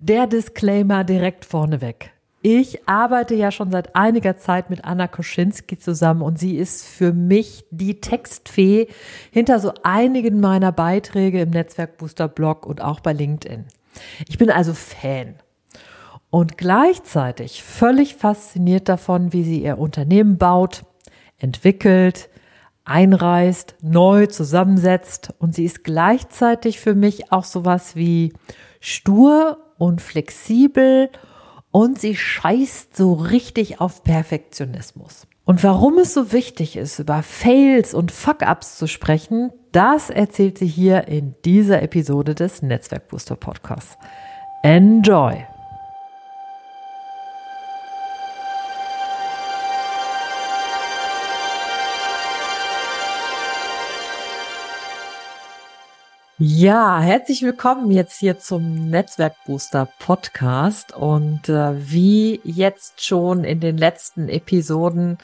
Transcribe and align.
Der 0.00 0.28
Disclaimer 0.28 1.02
direkt 1.02 1.44
vorneweg. 1.44 2.12
Ich 2.40 2.88
arbeite 2.88 3.34
ja 3.34 3.50
schon 3.50 3.72
seit 3.72 3.96
einiger 3.96 4.36
Zeit 4.36 4.70
mit 4.70 4.84
Anna 4.84 5.08
Koschinski 5.08 5.76
zusammen 5.76 6.22
und 6.22 6.38
sie 6.38 6.56
ist 6.56 6.86
für 6.86 7.12
mich 7.12 7.64
die 7.72 8.00
Textfee 8.00 8.86
hinter 9.32 9.58
so 9.58 9.72
einigen 9.82 10.38
meiner 10.38 10.70
Beiträge 10.70 11.40
im 11.40 11.50
Netzwerk 11.50 11.98
Booster 11.98 12.28
Blog 12.28 12.64
und 12.64 12.80
auch 12.80 13.00
bei 13.00 13.12
LinkedIn. 13.12 13.64
Ich 14.28 14.38
bin 14.38 14.52
also 14.52 14.72
Fan 14.72 15.34
und 16.30 16.56
gleichzeitig 16.58 17.64
völlig 17.64 18.14
fasziniert 18.14 18.88
davon, 18.88 19.32
wie 19.32 19.42
sie 19.42 19.64
ihr 19.64 19.78
Unternehmen 19.78 20.38
baut, 20.38 20.84
entwickelt, 21.38 22.28
einreißt, 22.84 23.78
neu 23.82 24.26
zusammensetzt 24.26 25.34
und 25.40 25.56
sie 25.56 25.64
ist 25.64 25.82
gleichzeitig 25.82 26.78
für 26.78 26.94
mich 26.94 27.32
auch 27.32 27.44
sowas 27.44 27.96
wie 27.96 28.32
stur 28.78 29.58
und 29.78 30.02
flexibel 30.02 31.10
und 31.70 31.98
sie 31.98 32.16
scheißt 32.16 32.96
so 32.96 33.14
richtig 33.14 33.80
auf 33.80 34.04
Perfektionismus. 34.04 35.26
Und 35.44 35.64
warum 35.64 35.98
es 35.98 36.12
so 36.12 36.32
wichtig 36.32 36.76
ist, 36.76 36.98
über 36.98 37.22
Fails 37.22 37.94
und 37.94 38.12
Fuck-ups 38.12 38.76
zu 38.76 38.86
sprechen, 38.86 39.50
das 39.72 40.10
erzählt 40.10 40.58
sie 40.58 40.66
hier 40.66 41.08
in 41.08 41.34
dieser 41.44 41.82
Episode 41.82 42.34
des 42.34 42.60
Netzwerk 42.60 43.08
Booster 43.08 43.36
Podcasts. 43.36 43.96
Enjoy! 44.62 45.46
Ja, 56.40 57.00
herzlich 57.00 57.42
willkommen 57.42 57.90
jetzt 57.90 58.20
hier 58.20 58.38
zum 58.38 58.90
Netzwerkbooster 58.90 59.88
Podcast 59.98 60.94
und 60.94 61.48
äh, 61.48 61.90
wie 61.90 62.40
jetzt 62.44 63.04
schon 63.04 63.42
in 63.42 63.58
den 63.58 63.76
letzten 63.76 64.28
Episoden 64.28 65.18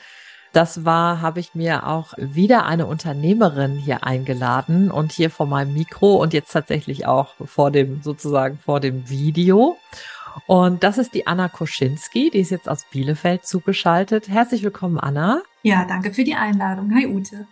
das 0.53 0.85
war, 0.85 1.21
habe 1.21 1.39
ich 1.39 1.55
mir 1.55 1.87
auch 1.87 2.15
wieder 2.17 2.67
eine 2.67 2.87
Unternehmerin 2.87 3.77
hier 3.77 4.03
eingeladen 4.03 4.91
und 4.91 5.13
hier 5.13 5.31
vor 5.31 5.47
meinem 5.47 5.73
Mikro 5.73 6.17
und 6.17 6.33
jetzt 6.33 6.51
tatsächlich 6.51 7.07
auch 7.07 7.35
vor 7.45 7.71
dem 7.71 8.03
sozusagen 8.03 8.59
vor 8.59 8.81
dem 8.81 9.09
Video. 9.09 9.77
Und 10.49 10.83
das 10.83 10.99
ist 10.99 11.15
die 11.15 11.29
Anna 11.29 11.49
Koschinski, 11.49 12.31
die 12.31 12.41
ist 12.41 12.51
jetzt 12.51 12.69
aus 12.69 12.87
Bielefeld 12.91 13.47
zugeschaltet. 13.47 14.29
Herzlich 14.29 14.65
willkommen, 14.65 14.99
Anna. 14.99 15.43
Ja, 15.63 15.85
danke 15.85 16.13
für 16.13 16.25
die 16.25 16.35
Einladung. 16.35 16.93
Hi, 16.93 17.07
Ute. 17.07 17.47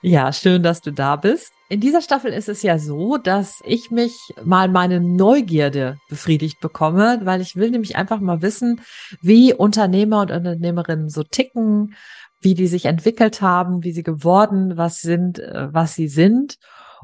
Ja, 0.00 0.32
schön, 0.32 0.62
dass 0.62 0.80
du 0.80 0.92
da 0.92 1.16
bist. 1.16 1.52
In 1.68 1.80
dieser 1.80 2.00
Staffel 2.00 2.32
ist 2.32 2.48
es 2.48 2.62
ja 2.62 2.78
so, 2.78 3.16
dass 3.16 3.60
ich 3.64 3.90
mich 3.90 4.16
mal 4.44 4.68
meine 4.68 5.00
Neugierde 5.00 5.98
befriedigt 6.08 6.60
bekomme, 6.60 7.20
weil 7.24 7.40
ich 7.40 7.56
will 7.56 7.70
nämlich 7.70 7.96
einfach 7.96 8.20
mal 8.20 8.40
wissen, 8.40 8.80
wie 9.22 9.52
Unternehmer 9.52 10.20
und 10.20 10.30
Unternehmerinnen 10.30 11.08
so 11.08 11.24
ticken, 11.24 11.94
wie 12.40 12.54
die 12.54 12.68
sich 12.68 12.84
entwickelt 12.84 13.42
haben, 13.42 13.82
wie 13.82 13.92
sie 13.92 14.04
geworden, 14.04 14.76
was 14.76 15.00
sind, 15.00 15.40
äh, 15.40 15.72
was 15.72 15.96
sie 15.96 16.08
sind 16.08 16.58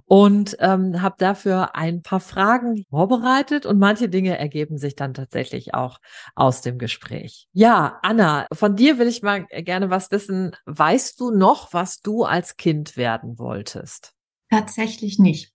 und 0.07 0.57
ähm, 0.61 1.01
habe 1.01 1.17
dafür 1.19 1.75
ein 1.75 2.03
paar 2.03 2.21
Fragen 2.21 2.85
vorbereitet 2.91 3.67
und 3.67 3.79
manche 3.79 4.09
Dinge 4.09 4.39
ergeben 4.39 4.79
sich 4.79 4.97
dann 4.97 5.15
tatsächlich 5.15 5.75
auch 5.75 5.99
aus 6.35 6.61
dem 6.61 6.79
Gespräch. 6.79 7.49
Ja, 7.53 7.99
Anna, 8.03 8.47
von 8.53 8.77
dir 8.77 8.99
will 8.99 9.09
ich 9.09 9.23
mal 9.23 9.45
gerne 9.47 9.91
was 9.91 10.11
wissen. 10.11 10.55
Weißt 10.67 11.19
du 11.21 11.31
noch, 11.31 11.73
was 11.73 12.01
du 12.01 12.25
als 12.25 12.57
Kind 12.57 12.97
werden 12.97 13.39
wolltest? 13.39 14.13
Tatsächlich 14.51 15.19
nicht. 15.19 15.53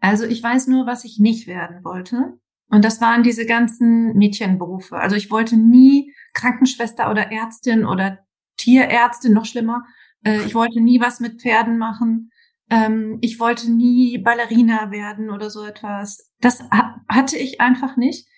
Also 0.00 0.24
ich 0.24 0.42
weiß 0.42 0.66
nur, 0.66 0.86
was 0.86 1.04
ich 1.04 1.18
nicht 1.18 1.46
werden 1.46 1.84
wollte. 1.84 2.38
Und 2.68 2.84
das 2.84 3.00
waren 3.00 3.22
diese 3.22 3.46
ganzen 3.46 4.16
Mädchenberufe. 4.16 4.96
Also 4.96 5.14
ich 5.14 5.30
wollte 5.30 5.56
nie 5.56 6.12
Krankenschwester 6.32 7.10
oder 7.10 7.30
Ärztin 7.30 7.84
oder 7.84 8.18
Tierärztin, 8.56 9.32
noch 9.32 9.44
schlimmer. 9.44 9.84
Äh, 10.24 10.40
ich 10.46 10.54
wollte 10.54 10.80
nie 10.80 11.00
was 11.00 11.20
mit 11.20 11.40
Pferden 11.40 11.78
machen. 11.78 12.31
Ähm, 12.70 13.18
ich 13.20 13.38
wollte 13.40 13.70
nie 13.70 14.18
Ballerina 14.18 14.90
werden 14.90 15.30
oder 15.30 15.50
so 15.50 15.64
etwas. 15.64 16.30
Das 16.40 16.62
hatte 17.08 17.36
ich 17.36 17.60
einfach 17.60 17.96
nicht. 17.96 18.28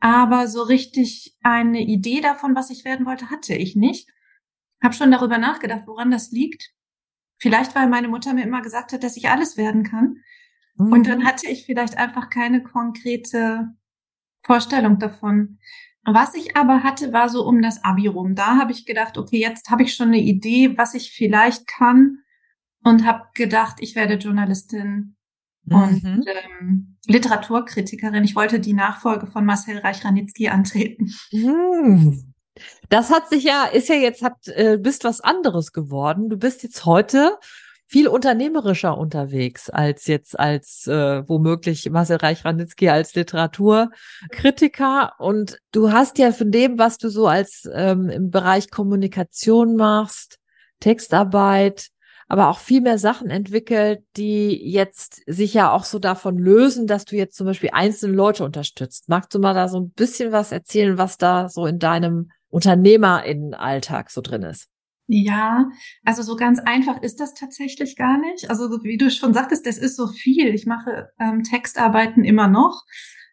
Aber 0.00 0.48
so 0.48 0.62
richtig 0.62 1.34
eine 1.42 1.80
Idee 1.80 2.20
davon, 2.20 2.54
was 2.54 2.70
ich 2.70 2.84
werden 2.84 3.06
wollte, 3.06 3.30
hatte 3.30 3.54
ich 3.54 3.74
nicht. 3.74 4.08
Hab 4.82 4.94
schon 4.94 5.10
darüber 5.10 5.38
nachgedacht, 5.38 5.84
woran 5.86 6.10
das 6.10 6.30
liegt. 6.30 6.72
Vielleicht, 7.38 7.74
weil 7.74 7.88
meine 7.88 8.08
Mutter 8.08 8.34
mir 8.34 8.44
immer 8.44 8.60
gesagt 8.60 8.92
hat, 8.92 9.02
dass 9.02 9.16
ich 9.16 9.30
alles 9.30 9.56
werden 9.56 9.82
kann. 9.82 10.18
Mhm. 10.76 10.92
Und 10.92 11.06
dann 11.06 11.24
hatte 11.24 11.48
ich 11.48 11.64
vielleicht 11.64 11.96
einfach 11.96 12.28
keine 12.30 12.62
konkrete 12.62 13.74
Vorstellung 14.42 14.98
davon. 14.98 15.58
Was 16.04 16.34
ich 16.34 16.56
aber 16.56 16.82
hatte, 16.82 17.12
war 17.12 17.30
so 17.30 17.46
um 17.46 17.62
das 17.62 17.82
Abi 17.82 18.06
rum. 18.06 18.34
Da 18.34 18.58
habe 18.58 18.72
ich 18.72 18.84
gedacht, 18.84 19.16
okay, 19.16 19.38
jetzt 19.40 19.70
habe 19.70 19.84
ich 19.84 19.94
schon 19.94 20.08
eine 20.08 20.20
Idee, 20.20 20.76
was 20.76 20.94
ich 20.94 21.12
vielleicht 21.12 21.66
kann 21.66 22.18
und 22.84 23.04
habe 23.04 23.24
gedacht, 23.34 23.76
ich 23.80 23.96
werde 23.96 24.14
Journalistin 24.14 25.16
mhm. 25.64 25.76
und 25.76 26.04
ähm, 26.04 26.96
Literaturkritikerin. 27.06 28.24
Ich 28.24 28.36
wollte 28.36 28.60
die 28.60 28.74
Nachfolge 28.74 29.26
von 29.26 29.44
Marcel 29.44 29.78
Reich-Ranitzky 29.78 30.48
antreten. 30.48 31.12
Mhm. 31.32 32.34
Das 32.88 33.10
hat 33.10 33.28
sich 33.28 33.42
ja, 33.42 33.64
ist 33.64 33.88
ja 33.88 33.96
jetzt, 33.96 34.22
hat, 34.22 34.46
äh, 34.46 34.78
bist 34.78 35.02
was 35.02 35.20
anderes 35.20 35.72
geworden. 35.72 36.28
Du 36.28 36.36
bist 36.36 36.62
jetzt 36.62 36.84
heute 36.84 37.36
viel 37.86 38.08
unternehmerischer 38.08 38.96
unterwegs 38.96 39.70
als 39.70 40.06
jetzt 40.06 40.38
als 40.38 40.86
äh, 40.86 41.28
womöglich 41.28 41.88
Marcel 41.90 42.16
Reich-Ranitzky 42.16 42.88
als 42.88 43.14
Literaturkritiker. 43.14 45.12
Und 45.18 45.58
du 45.72 45.92
hast 45.92 46.18
ja 46.18 46.32
von 46.32 46.50
dem, 46.50 46.78
was 46.78 46.98
du 46.98 47.08
so 47.08 47.26
als 47.26 47.68
ähm, 47.72 48.08
im 48.08 48.30
Bereich 48.30 48.70
Kommunikation 48.70 49.76
machst, 49.76 50.38
Textarbeit, 50.80 51.88
aber 52.28 52.48
auch 52.48 52.58
viel 52.58 52.80
mehr 52.80 52.98
Sachen 52.98 53.30
entwickelt, 53.30 54.02
die 54.16 54.70
jetzt 54.70 55.22
sich 55.26 55.54
ja 55.54 55.72
auch 55.72 55.84
so 55.84 55.98
davon 55.98 56.38
lösen, 56.38 56.86
dass 56.86 57.04
du 57.04 57.16
jetzt 57.16 57.36
zum 57.36 57.46
Beispiel 57.46 57.70
einzelne 57.72 58.14
Leute 58.14 58.44
unterstützt. 58.44 59.08
Magst 59.08 59.34
du 59.34 59.38
mal 59.38 59.54
da 59.54 59.68
so 59.68 59.80
ein 59.80 59.90
bisschen 59.90 60.32
was 60.32 60.52
erzählen, 60.52 60.98
was 60.98 61.18
da 61.18 61.48
so 61.48 61.66
in 61.66 61.78
deinem 61.78 62.30
Unternehmerinnenalltag 62.48 64.10
so 64.10 64.20
drin 64.20 64.42
ist? 64.42 64.68
Ja, 65.06 65.68
also 66.04 66.22
so 66.22 66.34
ganz 66.34 66.60
einfach 66.60 67.02
ist 67.02 67.20
das 67.20 67.34
tatsächlich 67.34 67.96
gar 67.96 68.18
nicht. 68.18 68.48
Also 68.48 68.70
wie 68.82 68.96
du 68.96 69.10
schon 69.10 69.34
sagtest, 69.34 69.66
das 69.66 69.76
ist 69.76 69.96
so 69.96 70.06
viel. 70.06 70.54
Ich 70.54 70.64
mache 70.64 71.10
ähm, 71.20 71.42
Textarbeiten 71.42 72.24
immer 72.24 72.48
noch. 72.48 72.84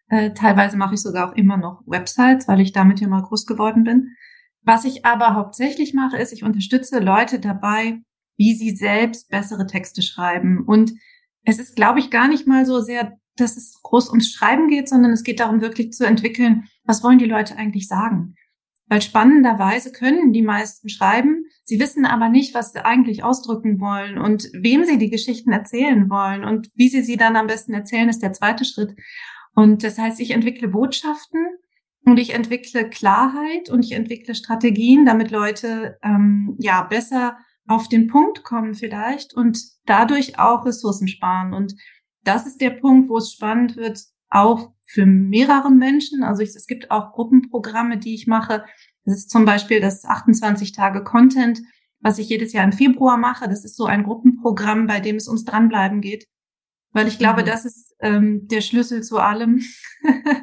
Äh, 0.08 0.34
teilweise 0.34 0.76
mache 0.76 0.94
ich 0.94 1.00
sogar 1.00 1.30
auch 1.30 1.34
immer 1.34 1.56
noch 1.56 1.82
Websites, 1.86 2.46
weil 2.46 2.60
ich 2.60 2.72
damit 2.72 3.00
ja 3.00 3.08
mal 3.08 3.22
groß 3.22 3.46
geworden 3.46 3.84
bin. 3.84 4.14
Was 4.60 4.84
ich 4.84 5.06
aber 5.06 5.34
hauptsächlich 5.34 5.94
mache, 5.94 6.18
ist, 6.18 6.32
ich 6.32 6.44
unterstütze 6.44 6.98
Leute 6.98 7.40
dabei, 7.40 8.02
wie 8.36 8.54
sie 8.54 8.74
selbst 8.74 9.28
bessere 9.28 9.66
Texte 9.66 10.02
schreiben. 10.02 10.64
Und 10.66 10.92
es 11.44 11.58
ist, 11.58 11.76
glaube 11.76 12.00
ich, 12.00 12.10
gar 12.10 12.28
nicht 12.28 12.46
mal 12.46 12.66
so 12.66 12.80
sehr, 12.80 13.16
dass 13.36 13.56
es 13.56 13.80
groß 13.82 14.10
ums 14.10 14.30
Schreiben 14.30 14.68
geht, 14.68 14.88
sondern 14.88 15.12
es 15.12 15.22
geht 15.22 15.40
darum, 15.40 15.60
wirklich 15.60 15.92
zu 15.92 16.06
entwickeln, 16.06 16.64
was 16.84 17.02
wollen 17.02 17.18
die 17.18 17.26
Leute 17.26 17.56
eigentlich 17.56 17.88
sagen. 17.88 18.34
Weil 18.88 19.00
spannenderweise 19.00 19.90
können 19.90 20.32
die 20.32 20.42
meisten 20.42 20.88
schreiben, 20.88 21.44
sie 21.64 21.80
wissen 21.80 22.04
aber 22.04 22.28
nicht, 22.28 22.54
was 22.54 22.72
sie 22.72 22.84
eigentlich 22.84 23.24
ausdrücken 23.24 23.80
wollen 23.80 24.18
und 24.18 24.50
wem 24.52 24.84
sie 24.84 24.98
die 24.98 25.08
Geschichten 25.08 25.52
erzählen 25.52 26.10
wollen 26.10 26.44
und 26.44 26.68
wie 26.74 26.88
sie 26.88 27.02
sie 27.02 27.16
dann 27.16 27.36
am 27.36 27.46
besten 27.46 27.72
erzählen, 27.72 28.08
ist 28.08 28.22
der 28.22 28.32
zweite 28.32 28.64
Schritt. 28.64 28.94
Und 29.54 29.82
das 29.82 29.98
heißt, 29.98 30.20
ich 30.20 30.32
entwickle 30.32 30.68
Botschaften 30.68 31.46
und 32.04 32.18
ich 32.18 32.34
entwickle 32.34 32.88
Klarheit 32.90 33.70
und 33.70 33.84
ich 33.84 33.92
entwickle 33.92 34.34
Strategien, 34.34 35.06
damit 35.06 35.30
Leute 35.30 35.98
ähm, 36.02 36.56
ja 36.58 36.82
besser 36.82 37.38
auf 37.72 37.88
den 37.88 38.06
Punkt 38.06 38.44
kommen 38.44 38.74
vielleicht 38.74 39.34
und 39.34 39.58
dadurch 39.86 40.38
auch 40.38 40.66
Ressourcen 40.66 41.08
sparen. 41.08 41.54
Und 41.54 41.74
das 42.22 42.46
ist 42.46 42.60
der 42.60 42.70
Punkt, 42.70 43.08
wo 43.08 43.16
es 43.16 43.32
spannend 43.32 43.76
wird, 43.76 44.00
auch 44.28 44.72
für 44.84 45.06
mehrere 45.06 45.70
Menschen. 45.70 46.22
Also 46.22 46.42
ich, 46.42 46.50
es 46.50 46.66
gibt 46.66 46.90
auch 46.90 47.12
Gruppenprogramme, 47.12 47.98
die 47.98 48.14
ich 48.14 48.26
mache. 48.26 48.64
Das 49.04 49.16
ist 49.16 49.30
zum 49.30 49.44
Beispiel 49.44 49.80
das 49.80 50.04
28 50.04 50.72
Tage 50.72 51.02
Content, 51.02 51.60
was 52.00 52.18
ich 52.18 52.28
jedes 52.28 52.52
Jahr 52.52 52.64
im 52.64 52.72
Februar 52.72 53.16
mache. 53.16 53.48
Das 53.48 53.64
ist 53.64 53.76
so 53.76 53.86
ein 53.86 54.04
Gruppenprogramm, 54.04 54.86
bei 54.86 55.00
dem 55.00 55.16
es 55.16 55.28
ums 55.28 55.44
Dranbleiben 55.44 56.00
geht. 56.00 56.26
Weil 56.92 57.08
ich 57.08 57.18
glaube, 57.18 57.42
mhm. 57.42 57.46
das 57.46 57.64
ist 57.64 57.94
ähm, 58.00 58.48
der 58.48 58.60
Schlüssel 58.60 59.02
zu 59.02 59.18
allem. 59.18 59.62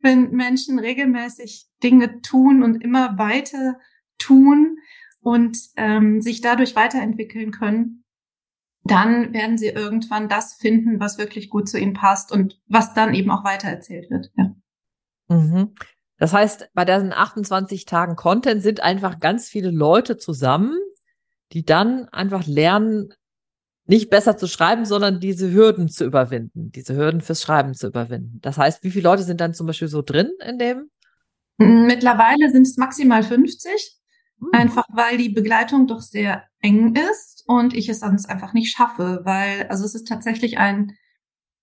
Wenn 0.00 0.32
Menschen 0.32 0.80
regelmäßig 0.80 1.68
Dinge 1.82 2.20
tun 2.20 2.62
und 2.62 2.82
immer 2.82 3.16
weiter 3.16 3.78
tun, 4.18 4.73
und 5.24 5.58
ähm, 5.76 6.20
sich 6.20 6.40
dadurch 6.40 6.76
weiterentwickeln 6.76 7.50
können, 7.50 8.04
dann 8.84 9.32
werden 9.32 9.56
sie 9.56 9.68
irgendwann 9.68 10.28
das 10.28 10.54
finden, 10.54 11.00
was 11.00 11.16
wirklich 11.18 11.48
gut 11.48 11.68
zu 11.68 11.78
ihnen 11.78 11.94
passt 11.94 12.30
und 12.30 12.60
was 12.68 12.92
dann 12.92 13.14
eben 13.14 13.30
auch 13.30 13.42
weitererzählt 13.42 14.10
wird. 14.10 14.30
Ja. 14.36 14.54
Mhm. 15.28 15.74
Das 16.18 16.32
heißt, 16.32 16.70
bei 16.74 16.84
diesen 16.84 17.12
28 17.12 17.86
Tagen 17.86 18.16
Content 18.16 18.62
sind 18.62 18.80
einfach 18.80 19.18
ganz 19.18 19.48
viele 19.48 19.70
Leute 19.70 20.18
zusammen, 20.18 20.78
die 21.52 21.64
dann 21.64 22.08
einfach 22.10 22.46
lernen, 22.46 23.14
nicht 23.86 24.10
besser 24.10 24.36
zu 24.36 24.46
schreiben, 24.46 24.84
sondern 24.84 25.20
diese 25.20 25.52
Hürden 25.52 25.88
zu 25.88 26.04
überwinden, 26.04 26.70
diese 26.70 26.94
Hürden 26.94 27.20
fürs 27.20 27.42
Schreiben 27.42 27.74
zu 27.74 27.88
überwinden. 27.88 28.38
Das 28.42 28.58
heißt, 28.58 28.82
wie 28.84 28.90
viele 28.90 29.04
Leute 29.04 29.22
sind 29.22 29.40
dann 29.40 29.54
zum 29.54 29.66
Beispiel 29.66 29.88
so 29.88 30.02
drin 30.02 30.30
in 30.46 30.58
dem? 30.58 30.90
Mittlerweile 31.58 32.50
sind 32.50 32.66
es 32.66 32.76
maximal 32.76 33.22
50, 33.22 33.70
hm. 33.70 34.03
Einfach 34.52 34.86
weil 34.92 35.16
die 35.16 35.28
Begleitung 35.28 35.86
doch 35.86 36.00
sehr 36.00 36.44
eng 36.60 36.94
ist 36.94 37.44
und 37.46 37.74
ich 37.74 37.88
es 37.88 38.00
sonst 38.00 38.26
einfach 38.26 38.52
nicht 38.52 38.74
schaffe, 38.74 39.20
weil, 39.24 39.66
also 39.68 39.84
es 39.84 39.94
ist 39.94 40.08
tatsächlich 40.08 40.58
ein, 40.58 40.92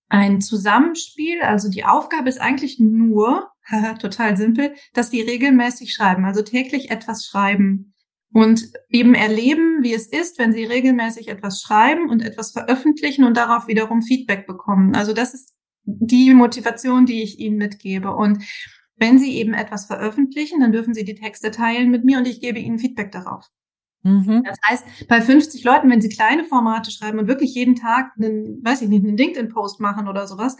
ein 0.08 0.40
Zusammenspiel. 0.40 1.42
Also 1.42 1.68
die 1.70 1.84
Aufgabe 1.84 2.28
ist 2.28 2.40
eigentlich 2.40 2.78
nur, 2.78 3.50
total 4.00 4.36
simpel, 4.36 4.74
dass 4.92 5.10
die 5.10 5.20
regelmäßig 5.20 5.92
schreiben, 5.92 6.24
also 6.24 6.42
täglich 6.42 6.90
etwas 6.90 7.24
schreiben 7.24 7.94
und 8.32 8.70
eben 8.88 9.14
erleben, 9.14 9.82
wie 9.82 9.94
es 9.94 10.06
ist, 10.06 10.38
wenn 10.38 10.52
sie 10.52 10.64
regelmäßig 10.64 11.28
etwas 11.28 11.60
schreiben 11.60 12.08
und 12.08 12.22
etwas 12.22 12.52
veröffentlichen 12.52 13.24
und 13.24 13.36
darauf 13.36 13.68
wiederum 13.68 14.02
Feedback 14.02 14.46
bekommen. 14.46 14.94
Also 14.94 15.12
das 15.12 15.34
ist 15.34 15.54
die 15.84 16.32
Motivation, 16.32 17.06
die 17.06 17.22
ich 17.22 17.38
ihnen 17.38 17.56
mitgebe. 17.56 18.14
Und 18.14 18.42
wenn 19.02 19.18
sie 19.18 19.36
eben 19.36 19.52
etwas 19.52 19.86
veröffentlichen, 19.86 20.60
dann 20.60 20.70
dürfen 20.70 20.94
sie 20.94 21.04
die 21.04 21.16
Texte 21.16 21.50
teilen 21.50 21.90
mit 21.90 22.04
mir 22.04 22.18
und 22.18 22.28
ich 22.28 22.40
gebe 22.40 22.60
ihnen 22.60 22.78
Feedback 22.78 23.10
darauf. 23.10 23.48
Mhm. 24.04 24.44
Das 24.44 24.58
heißt, 24.64 25.08
bei 25.08 25.20
50 25.20 25.64
Leuten, 25.64 25.90
wenn 25.90 26.00
sie 26.00 26.08
kleine 26.08 26.44
Formate 26.44 26.92
schreiben 26.92 27.18
und 27.18 27.26
wirklich 27.26 27.52
jeden 27.52 27.74
Tag 27.74 28.12
einen, 28.16 28.64
weiß 28.64 28.80
ich 28.82 28.88
nicht, 28.88 29.04
einen 29.04 29.16
LinkedIn-Post 29.16 29.80
machen 29.80 30.06
oder 30.06 30.28
sowas, 30.28 30.56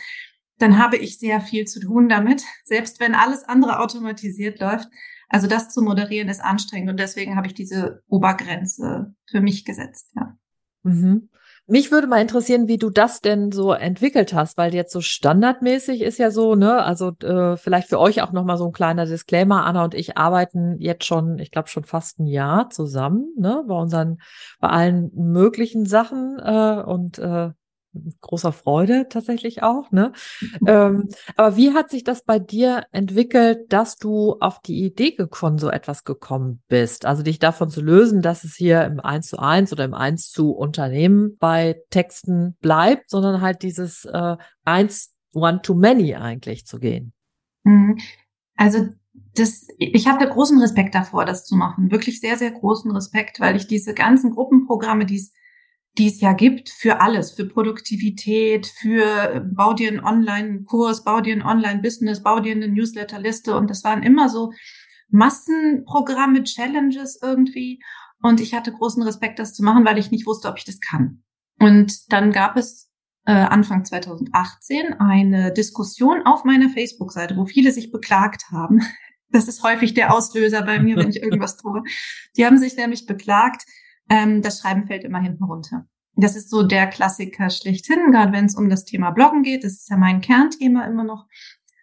dann 0.59 0.77
habe 0.77 0.97
ich 0.97 1.21
sehr 1.21 1.41
viel 1.41 1.67
zu 1.67 1.79
tun 1.79 2.09
damit, 2.09 2.43
selbst 2.65 2.99
wenn 2.99 3.15
alles 3.15 3.44
andere 3.44 3.79
automatisiert 3.79 4.59
läuft. 4.59 4.89
Also 5.29 5.47
das 5.47 5.71
zu 5.71 5.81
moderieren 5.81 6.29
ist 6.29 6.43
anstrengend 6.43 6.91
und 6.91 6.99
deswegen 6.99 7.37
habe 7.37 7.47
ich 7.47 7.55
diese 7.55 8.03
Obergrenze 8.09 9.15
für 9.31 9.41
mich 9.41 9.65
gesetzt, 9.65 10.11
ja. 10.17 10.37
Mhm. 10.83 11.29
Mich 11.72 11.90
würde 11.90 12.06
mal 12.06 12.20
interessieren, 12.20 12.69
wie 12.69 12.76
du 12.76 12.90
das 12.90 13.22
denn 13.22 13.50
so 13.50 13.72
entwickelt 13.72 14.34
hast, 14.34 14.58
weil 14.58 14.74
jetzt 14.74 14.92
so 14.92 15.00
standardmäßig 15.00 16.02
ist 16.02 16.19
ja 16.19 16.30
so, 16.30 16.54
ne, 16.54 16.82
also 16.82 17.12
äh, 17.22 17.56
vielleicht 17.56 17.88
für 17.88 17.98
euch 17.98 18.20
auch 18.20 18.30
nochmal 18.30 18.58
so 18.58 18.66
ein 18.66 18.72
kleiner 18.72 19.06
Disclaimer. 19.06 19.64
Anna 19.64 19.82
und 19.82 19.94
ich 19.94 20.19
arbeiten 20.19 20.76
jetzt 20.80 21.06
schon, 21.06 21.38
ich 21.38 21.50
glaube 21.50 21.69
schon 21.69 21.84
fast 21.84 22.20
ein 22.20 22.26
Jahr 22.26 22.69
zusammen, 22.69 23.32
ne, 23.38 23.64
bei 23.66 23.74
unseren, 23.74 24.19
bei 24.60 24.69
allen 24.69 25.12
möglichen 25.14 25.86
Sachen 25.86 26.38
äh, 26.44 26.82
und 26.84 27.19
äh, 27.19 27.52
großer 28.21 28.53
Freude 28.53 29.06
tatsächlich 29.09 29.62
auch, 29.62 29.91
ne? 29.91 30.12
Ähm, 30.67 31.09
aber 31.37 31.56
wie 31.56 31.73
hat 31.73 31.91
sich 31.91 32.05
das 32.05 32.25
bei 32.25 32.39
dir 32.39 32.85
entwickelt, 32.93 33.73
dass 33.73 33.97
du 33.97 34.37
auf 34.41 34.61
die 34.61 34.85
Idee 34.85 35.17
von 35.33 35.59
so 35.59 35.71
etwas 35.71 36.05
gekommen 36.05 36.62
bist? 36.69 37.05
Also 37.05 37.23
dich 37.23 37.39
davon 37.39 37.71
zu 37.71 37.83
lösen, 37.83 38.23
dass 38.23 38.44
es 38.44 38.55
hier 38.55 38.85
im 38.85 39.00
Eins 39.00 39.29
zu 39.29 39.39
eins 39.39 39.73
oder 39.73 39.85
im 39.85 39.94
Eins 39.94 40.31
zu 40.31 40.53
Unternehmen 40.53 41.37
bei 41.39 41.81
Texten 41.91 42.56
bleibt, 42.61 43.11
sondern 43.11 43.41
halt 43.41 43.62
dieses 43.62 44.05
äh, 44.06 44.37
Eins 44.65 45.15
One 45.35 45.61
to 45.62 45.75
Many 45.75 46.15
eigentlich 46.15 46.67
zu 46.67 46.79
gehen. 46.79 47.12
Mhm. 47.65 47.99
Also 48.56 48.89
das, 49.35 49.67
ich 49.79 50.06
habe 50.06 50.27
großen 50.27 50.59
Respekt 50.61 50.94
davor, 50.94 51.25
das 51.25 51.44
zu 51.44 51.56
machen. 51.56 51.91
Wirklich 51.91 52.21
sehr, 52.21 52.37
sehr 52.37 52.50
großen 52.50 52.91
Respekt, 52.91 53.41
weil 53.41 53.56
ich 53.56 53.67
diese 53.67 53.94
ganzen 53.94 54.31
Gruppenprogramme, 54.31 55.06
die 55.06 55.17
es 55.17 55.33
die 55.99 56.09
es 56.09 56.21
ja 56.21 56.33
gibt 56.33 56.71
für 56.71 57.00
alles, 57.00 57.33
für 57.33 57.44
Produktivität, 57.44 58.67
für 58.67 59.47
bau 59.55 59.75
dir 59.75 59.89
einen 59.89 60.05
Online-Kurs, 60.05 61.05
bau 61.05 61.21
dir 61.21 61.35
ein 61.35 61.43
Online-Business, 61.43 62.23
bau 62.23 62.41
dir 62.41 62.53
eine 62.53 62.69
Newsletterliste 62.69 63.56
und 63.56 63.69
das 63.69 63.85
waren 63.85 64.03
immer 64.03 64.29
so 64.29 64.53
Massenprogramme, 65.11 66.44
Challenges 66.44 67.21
irgendwie 67.23 67.83
und 68.23 68.41
ich 68.41 68.55
hatte 68.55 68.73
großen 68.73 69.03
Respekt, 69.03 69.39
das 69.39 69.53
zu 69.53 69.62
machen, 69.62 69.85
weil 69.85 69.99
ich 69.99 70.11
nicht 70.11 70.27
wusste, 70.27 70.49
ob 70.49 70.56
ich 70.56 70.65
das 70.65 70.81
kann. 70.81 71.23
Und 71.59 72.12
dann 72.12 72.33
gab 72.33 72.56
es 72.56 72.91
äh, 73.27 73.33
Anfang 73.33 73.85
2018 73.85 74.94
eine 74.94 75.53
Diskussion 75.53 76.23
auf 76.25 76.44
meiner 76.44 76.71
Facebook-Seite, 76.71 77.37
wo 77.37 77.44
viele 77.44 77.73
sich 77.73 77.91
beklagt 77.91 78.44
haben. 78.50 78.81
Das 79.35 79.49
ist 79.49 79.62
häufig 79.62 79.94
der 79.94 80.12
Auslöser 80.12 80.61
bei 80.61 80.79
mir, 80.79 80.94
wenn 80.99 81.09
ich 81.09 81.23
irgendwas 81.23 81.56
tue. 81.56 81.83
Die 82.37 82.44
haben 82.44 82.59
sich 82.59 82.77
nämlich 82.77 83.06
beklagt, 83.06 83.62
ähm, 84.08 84.43
das 84.43 84.60
Schreiben 84.60 84.87
fällt 84.87 85.04
immer 85.04 85.20
hinten 85.20 85.44
runter. 85.44 85.87
Das 86.14 86.37
ist 86.37 86.50
so 86.50 86.62
der 86.62 86.87
Klassiker 86.88 87.49
schlechthin, 87.49 88.10
gerade 88.12 88.32
wenn 88.32 88.44
es 88.44 88.54
um 88.54 88.69
das 88.69 88.84
Thema 88.84 89.10
Bloggen 89.10 89.43
geht. 89.43 89.64
Das 89.64 89.72
ist 89.72 89.90
ja 89.90 89.96
mein 89.96 90.20
Kernthema 90.20 90.84
immer 90.84 91.04
noch, 91.04 91.26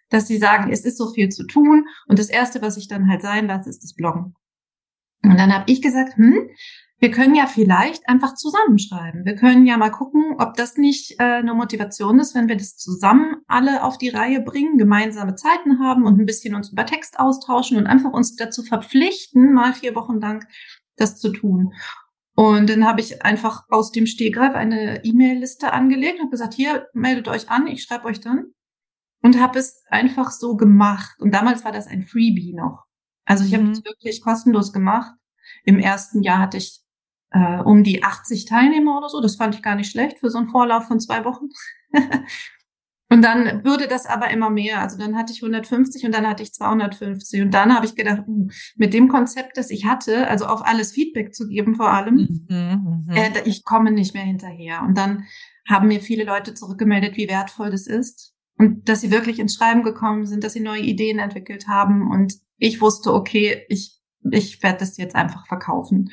dass 0.08 0.28
sie 0.28 0.38
sagen, 0.38 0.70
es 0.70 0.84
ist 0.84 0.98
so 0.98 1.12
viel 1.12 1.28
zu 1.30 1.46
tun 1.46 1.86
und 2.06 2.18
das 2.18 2.28
Erste, 2.28 2.62
was 2.62 2.76
ich 2.76 2.88
dann 2.88 3.08
halt 3.08 3.22
sein 3.22 3.46
lasse, 3.46 3.70
ist 3.70 3.82
das 3.82 3.94
Bloggen. 3.94 4.34
Und 5.22 5.38
dann 5.38 5.52
habe 5.52 5.70
ich 5.70 5.82
gesagt, 5.82 6.16
hm, 6.16 6.48
wir 7.00 7.10
können 7.10 7.34
ja 7.34 7.46
vielleicht 7.46 8.08
einfach 8.08 8.34
zusammenschreiben. 8.34 9.24
Wir 9.24 9.34
können 9.34 9.66
ja 9.66 9.78
mal 9.78 9.90
gucken, 9.90 10.36
ob 10.38 10.54
das 10.54 10.76
nicht 10.76 11.18
äh, 11.18 11.24
eine 11.24 11.54
Motivation 11.54 12.20
ist, 12.20 12.34
wenn 12.34 12.48
wir 12.48 12.56
das 12.56 12.76
zusammen 12.76 13.36
alle 13.46 13.82
auf 13.84 13.96
die 13.96 14.10
Reihe 14.10 14.42
bringen, 14.42 14.76
gemeinsame 14.76 15.34
Zeiten 15.34 15.80
haben 15.80 16.04
und 16.04 16.20
ein 16.20 16.26
bisschen 16.26 16.54
uns 16.54 16.70
über 16.70 16.84
Text 16.84 17.18
austauschen 17.18 17.78
und 17.78 17.86
einfach 17.86 18.12
uns 18.12 18.36
dazu 18.36 18.62
verpflichten, 18.62 19.54
mal 19.54 19.72
vier 19.72 19.94
Wochen 19.94 20.20
lang 20.20 20.46
das 20.96 21.18
zu 21.18 21.32
tun. 21.32 21.72
Und 22.40 22.70
dann 22.70 22.86
habe 22.86 23.02
ich 23.02 23.22
einfach 23.22 23.64
aus 23.68 23.92
dem 23.92 24.06
Stehgreif 24.06 24.54
eine 24.54 25.04
E-Mail-Liste 25.04 25.74
angelegt 25.74 26.20
und 26.20 26.30
gesagt, 26.30 26.54
hier, 26.54 26.88
meldet 26.94 27.28
euch 27.28 27.50
an, 27.50 27.66
ich 27.66 27.82
schreibe 27.82 28.06
euch 28.06 28.18
dann. 28.18 28.54
Und 29.20 29.38
habe 29.38 29.58
es 29.58 29.84
einfach 29.90 30.30
so 30.30 30.56
gemacht. 30.56 31.20
Und 31.20 31.34
damals 31.34 31.66
war 31.66 31.72
das 31.72 31.86
ein 31.86 32.06
Freebie 32.06 32.54
noch. 32.54 32.86
Also 33.26 33.44
ich 33.44 33.52
mhm. 33.52 33.56
habe 33.56 33.70
es 33.72 33.84
wirklich 33.84 34.22
kostenlos 34.22 34.72
gemacht. 34.72 35.12
Im 35.64 35.78
ersten 35.78 36.22
Jahr 36.22 36.38
hatte 36.38 36.56
ich 36.56 36.80
äh, 37.32 37.60
um 37.60 37.84
die 37.84 38.02
80 38.04 38.46
Teilnehmer 38.46 38.96
oder 38.96 39.10
so. 39.10 39.20
Das 39.20 39.36
fand 39.36 39.54
ich 39.54 39.62
gar 39.62 39.74
nicht 39.74 39.90
schlecht 39.90 40.18
für 40.20 40.30
so 40.30 40.38
einen 40.38 40.48
Vorlauf 40.48 40.86
von 40.86 40.98
zwei 40.98 41.26
Wochen. 41.26 41.48
Und 43.12 43.22
dann 43.22 43.64
würde 43.64 43.88
das 43.88 44.06
aber 44.06 44.30
immer 44.30 44.50
mehr. 44.50 44.80
Also 44.80 44.96
dann 44.96 45.16
hatte 45.16 45.32
ich 45.32 45.42
150 45.42 46.04
und 46.04 46.14
dann 46.14 46.28
hatte 46.28 46.44
ich 46.44 46.54
250. 46.54 47.42
Und 47.42 47.52
dann 47.52 47.74
habe 47.74 47.84
ich 47.84 47.96
gedacht, 47.96 48.22
uh, 48.28 48.48
mit 48.76 48.94
dem 48.94 49.08
Konzept, 49.08 49.56
das 49.56 49.70
ich 49.70 49.84
hatte, 49.84 50.28
also 50.28 50.46
auf 50.46 50.64
alles 50.64 50.92
Feedback 50.92 51.34
zu 51.34 51.48
geben 51.48 51.74
vor 51.74 51.92
allem, 51.92 52.44
mhm, 52.48 53.04
mhm, 53.08 53.16
äh, 53.16 53.42
ich 53.46 53.64
komme 53.64 53.90
nicht 53.90 54.14
mehr 54.14 54.22
hinterher. 54.22 54.82
Und 54.82 54.96
dann 54.96 55.24
haben 55.68 55.88
mir 55.88 56.00
viele 56.00 56.22
Leute 56.22 56.54
zurückgemeldet, 56.54 57.16
wie 57.16 57.28
wertvoll 57.28 57.70
das 57.70 57.88
ist. 57.88 58.32
Und 58.56 58.88
dass 58.88 59.00
sie 59.00 59.10
wirklich 59.10 59.40
ins 59.40 59.56
Schreiben 59.56 59.82
gekommen 59.82 60.24
sind, 60.24 60.44
dass 60.44 60.52
sie 60.52 60.60
neue 60.60 60.82
Ideen 60.82 61.18
entwickelt 61.18 61.66
haben. 61.66 62.08
Und 62.08 62.34
ich 62.58 62.80
wusste, 62.80 63.12
okay, 63.12 63.64
ich, 63.68 63.98
ich 64.30 64.62
werde 64.62 64.78
das 64.78 64.96
jetzt 64.98 65.16
einfach 65.16 65.48
verkaufen. 65.48 66.10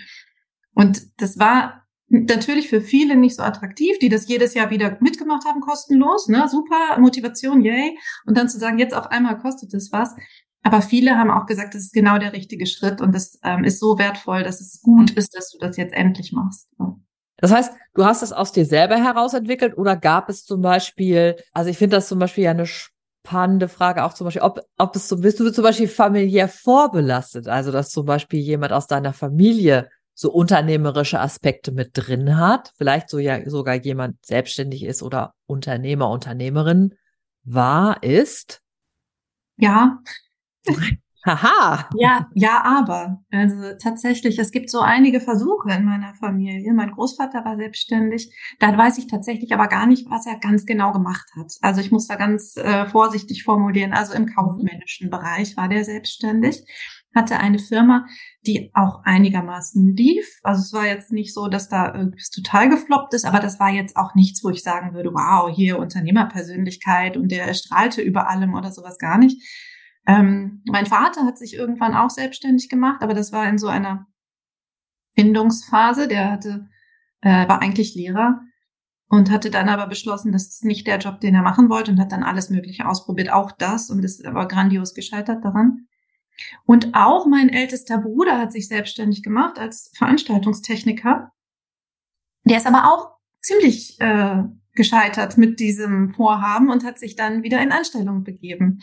Und 0.73 1.21
das 1.21 1.37
war 1.37 1.86
natürlich 2.09 2.69
für 2.69 2.81
viele 2.81 3.15
nicht 3.15 3.35
so 3.35 3.43
attraktiv, 3.43 3.99
die 3.99 4.09
das 4.09 4.27
jedes 4.27 4.53
Jahr 4.53 4.69
wieder 4.69 4.97
mitgemacht 5.01 5.45
haben, 5.45 5.61
kostenlos, 5.61 6.27
ne, 6.27 6.47
super, 6.49 6.99
Motivation, 6.99 7.61
yay. 7.61 7.97
Und 8.25 8.37
dann 8.37 8.49
zu 8.49 8.57
sagen, 8.57 8.79
jetzt 8.79 8.95
auf 8.95 9.07
einmal 9.07 9.37
kostet 9.37 9.73
es 9.73 9.91
was. 9.91 10.15
Aber 10.63 10.81
viele 10.81 11.17
haben 11.17 11.31
auch 11.31 11.45
gesagt, 11.45 11.75
das 11.75 11.83
ist 11.83 11.93
genau 11.93 12.17
der 12.17 12.33
richtige 12.33 12.65
Schritt 12.65 12.99
und 12.99 13.13
das 13.13 13.39
ähm, 13.43 13.63
ist 13.63 13.79
so 13.79 13.97
wertvoll, 13.97 14.43
dass 14.43 14.59
es 14.59 14.81
gut 14.81 15.11
ist, 15.11 15.35
dass 15.35 15.51
du 15.51 15.57
das 15.59 15.77
jetzt 15.77 15.93
endlich 15.93 16.33
machst. 16.33 16.67
Das 17.37 17.51
heißt, 17.51 17.71
du 17.93 18.03
hast 18.03 18.23
es 18.23 18.33
aus 18.33 18.51
dir 18.51 18.65
selber 18.65 18.95
heraus 18.95 19.33
entwickelt 19.33 19.77
oder 19.77 19.95
gab 19.95 20.27
es 20.27 20.43
zum 20.43 20.61
Beispiel, 20.61 21.35
also 21.53 21.69
ich 21.69 21.77
finde 21.77 21.97
das 21.97 22.07
zum 22.07 22.19
Beispiel 22.19 22.45
ja 22.45 22.51
eine 22.51 22.65
spannende 22.65 23.67
Frage, 23.67 24.03
auch 24.03 24.13
zum 24.13 24.25
Beispiel, 24.25 24.41
ob, 24.41 24.59
ob 24.77 24.95
es 24.95 25.07
so, 25.07 25.17
bist 25.17 25.39
du 25.39 25.51
zum 25.51 25.63
Beispiel 25.63 25.87
familiär 25.87 26.47
vorbelastet, 26.47 27.47
also 27.47 27.71
dass 27.71 27.89
zum 27.89 28.05
Beispiel 28.05 28.39
jemand 28.39 28.73
aus 28.73 28.87
deiner 28.87 29.13
Familie 29.13 29.89
so 30.19 30.31
unternehmerische 30.31 31.19
Aspekte 31.19 31.71
mit 31.71 31.91
drin 31.93 32.37
hat, 32.37 32.73
vielleicht 32.75 33.07
so 33.07 33.19
ja 33.19 33.47
sogar 33.47 33.75
jemand 33.75 34.25
selbstständig 34.25 34.83
ist 34.83 35.03
oder 35.03 35.35
Unternehmer, 35.45 36.09
Unternehmerin 36.09 36.95
war, 37.43 38.01
ist? 38.01 38.63
Ja. 39.57 39.99
Haha. 41.25 41.89
Ja, 41.95 42.29
ja, 42.33 42.63
aber. 42.63 43.21
Also 43.31 43.73
tatsächlich, 43.81 44.39
es 44.39 44.51
gibt 44.51 44.69
so 44.69 44.79
einige 44.79 45.19
Versuche 45.19 45.71
in 45.71 45.83
meiner 45.83 46.15
Familie. 46.15 46.73
Mein 46.73 46.91
Großvater 46.91 47.43
war 47.43 47.57
selbstständig. 47.57 48.33
Da 48.59 48.75
weiß 48.75 48.97
ich 48.97 49.07
tatsächlich 49.07 49.53
aber 49.53 49.67
gar 49.67 49.87
nicht, 49.87 50.09
was 50.09 50.25
er 50.25 50.39
ganz 50.39 50.65
genau 50.65 50.93
gemacht 50.93 51.27
hat. 51.37 51.51
Also 51.61 51.81
ich 51.81 51.91
muss 51.91 52.07
da 52.07 52.15
ganz 52.15 52.55
äh, 52.55 52.87
vorsichtig 52.87 53.43
formulieren. 53.43 53.93
Also 53.93 54.13
im 54.13 54.25
kaufmännischen 54.25 55.09
Bereich 55.09 55.57
war 55.57 55.67
der 55.67 55.83
selbstständig 55.83 56.63
hatte 57.15 57.37
eine 57.39 57.59
Firma, 57.59 58.05
die 58.45 58.71
auch 58.73 59.01
einigermaßen 59.03 59.95
lief. 59.95 60.27
Also 60.43 60.61
es 60.61 60.73
war 60.73 60.85
jetzt 60.85 61.11
nicht 61.11 61.33
so, 61.33 61.47
dass 61.47 61.69
da 61.69 61.93
irgendwas 61.93 62.29
total 62.29 62.69
gefloppt 62.69 63.13
ist, 63.13 63.25
aber 63.25 63.39
das 63.39 63.59
war 63.59 63.69
jetzt 63.69 63.97
auch 63.97 64.13
nichts, 64.13 64.43
wo 64.43 64.49
ich 64.49 64.61
sagen 64.61 64.93
würde, 64.93 65.11
wow, 65.13 65.53
hier 65.53 65.79
Unternehmerpersönlichkeit 65.79 67.17
und 67.17 67.31
der 67.31 67.53
strahlte 67.53 68.01
über 68.01 68.29
allem 68.29 68.53
oder 68.53 68.71
sowas 68.71 68.97
gar 68.97 69.17
nicht. 69.17 69.41
Ähm, 70.07 70.63
mein 70.65 70.85
Vater 70.85 71.25
hat 71.25 71.37
sich 71.37 71.53
irgendwann 71.55 71.95
auch 71.95 72.09
selbstständig 72.09 72.69
gemacht, 72.69 73.01
aber 73.01 73.13
das 73.13 73.31
war 73.31 73.47
in 73.47 73.57
so 73.57 73.67
einer 73.67 74.07
Findungsphase. 75.15 76.07
Der 76.07 76.31
hatte, 76.31 76.69
äh, 77.21 77.47
war 77.47 77.61
eigentlich 77.61 77.95
Lehrer 77.95 78.41
und 79.09 79.31
hatte 79.31 79.49
dann 79.49 79.69
aber 79.69 79.87
beschlossen, 79.87 80.31
das 80.31 80.47
ist 80.47 80.65
nicht 80.65 80.87
der 80.87 80.99
Job, 80.99 81.19
den 81.19 81.35
er 81.35 81.41
machen 81.41 81.69
wollte 81.69 81.91
und 81.91 81.99
hat 81.99 82.11
dann 82.11 82.23
alles 82.23 82.49
Mögliche 82.49 82.87
ausprobiert, 82.87 83.31
auch 83.31 83.51
das 83.51 83.89
und 83.89 84.03
ist 84.03 84.25
aber 84.25 84.47
grandios 84.47 84.93
gescheitert 84.93 85.43
daran. 85.43 85.86
Und 86.65 86.93
auch 86.93 87.25
mein 87.25 87.49
ältester 87.49 87.97
Bruder 87.97 88.37
hat 88.37 88.51
sich 88.51 88.67
selbstständig 88.67 89.23
gemacht 89.23 89.59
als 89.59 89.91
Veranstaltungstechniker. 89.95 91.31
Der 92.45 92.57
ist 92.57 92.67
aber 92.67 92.91
auch 92.91 93.17
ziemlich 93.41 93.99
äh, 93.99 94.43
gescheitert 94.73 95.37
mit 95.37 95.59
diesem 95.59 96.13
Vorhaben 96.13 96.69
und 96.69 96.83
hat 96.83 96.99
sich 96.99 97.15
dann 97.15 97.43
wieder 97.43 97.61
in 97.61 97.71
Anstellung 97.71 98.23
begeben. 98.23 98.81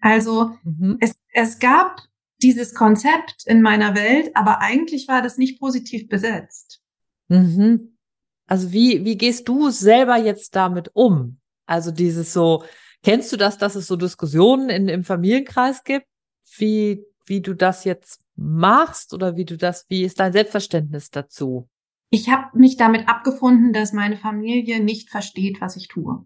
Also 0.00 0.56
mhm. 0.64 0.96
es, 1.00 1.14
es 1.32 1.58
gab 1.58 2.00
dieses 2.42 2.74
Konzept 2.74 3.44
in 3.46 3.62
meiner 3.62 3.94
Welt, 3.94 4.30
aber 4.34 4.60
eigentlich 4.60 5.08
war 5.08 5.22
das 5.22 5.36
nicht 5.36 5.60
positiv 5.60 6.08
besetzt. 6.08 6.80
Mhm. 7.28 7.96
Also 8.46 8.72
wie, 8.72 9.04
wie 9.04 9.16
gehst 9.16 9.46
du 9.46 9.70
selber 9.70 10.16
jetzt 10.16 10.56
damit 10.56 10.90
um? 10.94 11.38
Also 11.66 11.92
dieses 11.92 12.32
so, 12.32 12.64
kennst 13.04 13.32
du 13.32 13.36
das, 13.36 13.58
dass 13.58 13.76
es 13.76 13.86
so 13.86 13.94
Diskussionen 13.96 14.70
in, 14.70 14.88
im 14.88 15.04
Familienkreis 15.04 15.84
gibt, 15.84 16.06
wie, 16.58 17.04
wie 17.26 17.40
du 17.40 17.54
das 17.54 17.84
jetzt 17.84 18.20
machst 18.36 19.12
oder 19.14 19.36
wie 19.36 19.44
du 19.44 19.56
das, 19.56 19.86
wie 19.88 20.02
ist 20.02 20.20
dein 20.20 20.32
Selbstverständnis 20.32 21.10
dazu? 21.10 21.68
Ich 22.10 22.28
habe 22.28 22.58
mich 22.58 22.76
damit 22.76 23.08
abgefunden, 23.08 23.72
dass 23.72 23.92
meine 23.92 24.16
Familie 24.16 24.80
nicht 24.80 25.10
versteht, 25.10 25.60
was 25.60 25.76
ich 25.76 25.88
tue. 25.88 26.24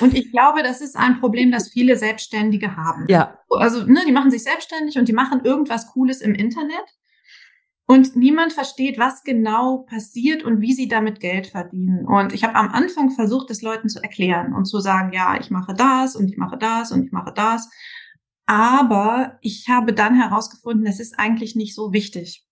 Und 0.00 0.14
ich 0.14 0.30
glaube, 0.30 0.62
das 0.62 0.80
ist 0.80 0.96
ein 0.96 1.20
Problem, 1.20 1.50
das 1.50 1.68
viele 1.68 1.96
Selbstständige 1.96 2.76
haben. 2.76 3.04
Ja. 3.08 3.38
Also, 3.50 3.84
ne, 3.84 4.00
die 4.06 4.12
machen 4.12 4.30
sich 4.30 4.42
selbstständig 4.42 4.98
und 4.98 5.08
die 5.08 5.12
machen 5.12 5.44
irgendwas 5.44 5.88
Cooles 5.88 6.20
im 6.20 6.34
Internet. 6.34 6.84
Und 7.88 8.16
niemand 8.16 8.52
versteht, 8.52 8.98
was 8.98 9.22
genau 9.22 9.78
passiert 9.88 10.42
und 10.42 10.60
wie 10.60 10.72
sie 10.72 10.88
damit 10.88 11.20
Geld 11.20 11.46
verdienen. 11.46 12.04
Und 12.04 12.32
ich 12.32 12.42
habe 12.42 12.56
am 12.56 12.70
Anfang 12.70 13.10
versucht, 13.10 13.48
es 13.50 13.62
Leuten 13.62 13.88
zu 13.88 14.02
erklären 14.02 14.54
und 14.54 14.64
zu 14.64 14.80
sagen, 14.80 15.12
ja, 15.12 15.38
ich 15.38 15.50
mache 15.50 15.72
das 15.72 16.16
und 16.16 16.28
ich 16.28 16.36
mache 16.36 16.58
das 16.58 16.90
und 16.90 17.04
ich 17.04 17.12
mache 17.12 17.32
das. 17.32 17.70
Aber 18.46 19.38
ich 19.42 19.68
habe 19.68 19.92
dann 19.92 20.14
herausgefunden, 20.14 20.84
das 20.84 21.00
ist 21.00 21.18
eigentlich 21.18 21.56
nicht 21.56 21.74
so 21.74 21.92
wichtig. 21.92 22.44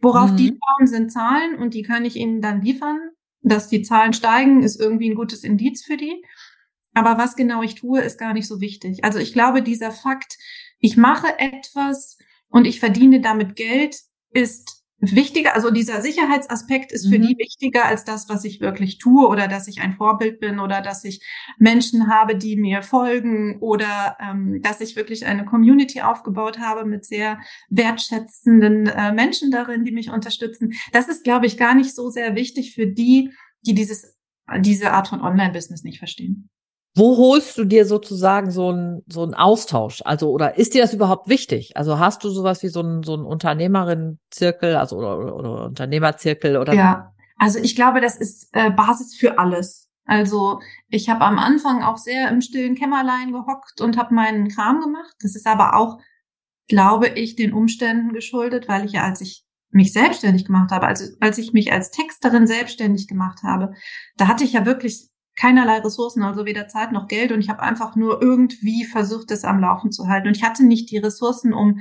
Worauf 0.00 0.32
mhm. 0.32 0.36
die 0.36 0.48
schauen, 0.48 0.86
sind 0.86 1.12
Zahlen 1.12 1.56
und 1.58 1.74
die 1.74 1.82
kann 1.82 2.04
ich 2.04 2.16
ihnen 2.16 2.40
dann 2.40 2.62
liefern. 2.62 2.98
Dass 3.42 3.68
die 3.68 3.82
Zahlen 3.82 4.12
steigen, 4.12 4.62
ist 4.62 4.78
irgendwie 4.78 5.10
ein 5.10 5.14
gutes 5.14 5.44
Indiz 5.44 5.84
für 5.84 5.96
die. 5.96 6.22
Aber 6.94 7.18
was 7.18 7.36
genau 7.36 7.62
ich 7.62 7.74
tue, 7.74 8.00
ist 8.00 8.18
gar 8.18 8.32
nicht 8.32 8.46
so 8.46 8.60
wichtig. 8.60 9.04
Also 9.04 9.18
ich 9.18 9.32
glaube, 9.32 9.62
dieser 9.62 9.92
Fakt, 9.92 10.36
ich 10.78 10.96
mache 10.96 11.38
etwas 11.38 12.18
und 12.48 12.66
ich 12.66 12.80
verdiene 12.80 13.20
damit 13.20 13.56
Geld, 13.56 13.96
ist 14.32 14.79
wichtiger, 15.00 15.54
also 15.54 15.70
dieser 15.70 16.02
Sicherheitsaspekt 16.02 16.92
ist 16.92 17.08
für 17.08 17.18
mhm. 17.18 17.22
die 17.22 17.38
wichtiger 17.38 17.86
als 17.86 18.04
das, 18.04 18.28
was 18.28 18.44
ich 18.44 18.60
wirklich 18.60 18.98
tue 18.98 19.26
oder 19.26 19.48
dass 19.48 19.66
ich 19.68 19.80
ein 19.80 19.94
Vorbild 19.94 20.40
bin 20.40 20.60
oder 20.60 20.82
dass 20.82 21.04
ich 21.04 21.24
Menschen 21.58 22.08
habe, 22.08 22.36
die 22.36 22.56
mir 22.56 22.82
folgen 22.82 23.58
oder 23.60 24.16
ähm, 24.20 24.60
dass 24.62 24.80
ich 24.80 24.96
wirklich 24.96 25.24
eine 25.24 25.44
Community 25.44 26.02
aufgebaut 26.02 26.58
habe 26.58 26.84
mit 26.84 27.04
sehr 27.04 27.40
wertschätzenden 27.70 28.88
äh, 28.88 29.12
Menschen 29.12 29.50
darin, 29.50 29.84
die 29.84 29.92
mich 29.92 30.10
unterstützen. 30.10 30.74
Das 30.92 31.08
ist, 31.08 31.24
glaube 31.24 31.46
ich, 31.46 31.56
gar 31.56 31.74
nicht 31.74 31.94
so 31.94 32.10
sehr 32.10 32.34
wichtig 32.34 32.74
für 32.74 32.86
die, 32.86 33.30
die 33.62 33.74
dieses, 33.74 34.18
diese 34.58 34.92
Art 34.92 35.08
von 35.08 35.20
Online-Business 35.20 35.82
nicht 35.82 35.98
verstehen. 35.98 36.50
Wo 36.96 37.16
holst 37.16 37.56
du 37.56 37.64
dir 37.64 37.86
sozusagen 37.86 38.50
so 38.50 38.70
einen 38.70 39.02
so 39.06 39.22
einen 39.22 39.34
Austausch? 39.34 40.02
Also 40.04 40.30
oder 40.30 40.58
ist 40.58 40.74
dir 40.74 40.82
das 40.82 40.92
überhaupt 40.92 41.28
wichtig? 41.28 41.76
Also 41.76 41.98
hast 41.98 42.24
du 42.24 42.30
sowas 42.30 42.62
wie 42.62 42.68
so 42.68 42.80
einen 42.80 43.02
so 43.04 43.14
einen 43.14 43.24
Unternehmerinnenzirkel, 43.24 44.76
also 44.76 44.96
oder, 44.96 45.18
oder, 45.18 45.36
oder 45.36 45.64
Unternehmerzirkel 45.66 46.56
oder? 46.56 46.74
Ja, 46.74 47.12
also 47.36 47.58
ich 47.58 47.76
glaube, 47.76 48.00
das 48.00 48.16
ist 48.16 48.48
äh, 48.52 48.70
Basis 48.70 49.14
für 49.14 49.38
alles. 49.38 49.88
Also 50.04 50.60
ich 50.88 51.08
habe 51.08 51.24
am 51.24 51.38
Anfang 51.38 51.84
auch 51.84 51.96
sehr 51.96 52.28
im 52.28 52.40
stillen 52.40 52.74
Kämmerlein 52.74 53.30
gehockt 53.30 53.80
und 53.80 53.96
habe 53.96 54.12
meinen 54.12 54.48
Kram 54.48 54.80
gemacht. 54.80 55.14
Das 55.20 55.36
ist 55.36 55.46
aber 55.46 55.76
auch, 55.76 55.98
glaube 56.66 57.06
ich, 57.06 57.36
den 57.36 57.52
Umständen 57.52 58.12
geschuldet, 58.12 58.68
weil 58.68 58.84
ich 58.84 58.92
ja, 58.92 59.04
als 59.04 59.20
ich 59.20 59.44
mich 59.70 59.92
selbstständig 59.92 60.44
gemacht 60.44 60.72
habe, 60.72 60.88
also 60.88 61.04
als 61.20 61.38
ich 61.38 61.52
mich 61.52 61.72
als 61.72 61.92
Texterin 61.92 62.48
selbstständig 62.48 63.06
gemacht 63.06 63.44
habe, 63.44 63.72
da 64.16 64.26
hatte 64.26 64.42
ich 64.42 64.54
ja 64.54 64.66
wirklich 64.66 65.08
keinerlei 65.40 65.78
Ressourcen, 65.78 66.22
also 66.22 66.44
weder 66.44 66.68
Zeit 66.68 66.92
noch 66.92 67.08
Geld. 67.08 67.32
Und 67.32 67.40
ich 67.40 67.48
habe 67.48 67.62
einfach 67.62 67.96
nur 67.96 68.20
irgendwie 68.20 68.84
versucht, 68.84 69.30
es 69.30 69.44
am 69.44 69.60
Laufen 69.60 69.90
zu 69.90 70.06
halten. 70.06 70.28
Und 70.28 70.36
ich 70.36 70.42
hatte 70.42 70.64
nicht 70.64 70.90
die 70.90 70.98
Ressourcen, 70.98 71.54
um 71.54 71.80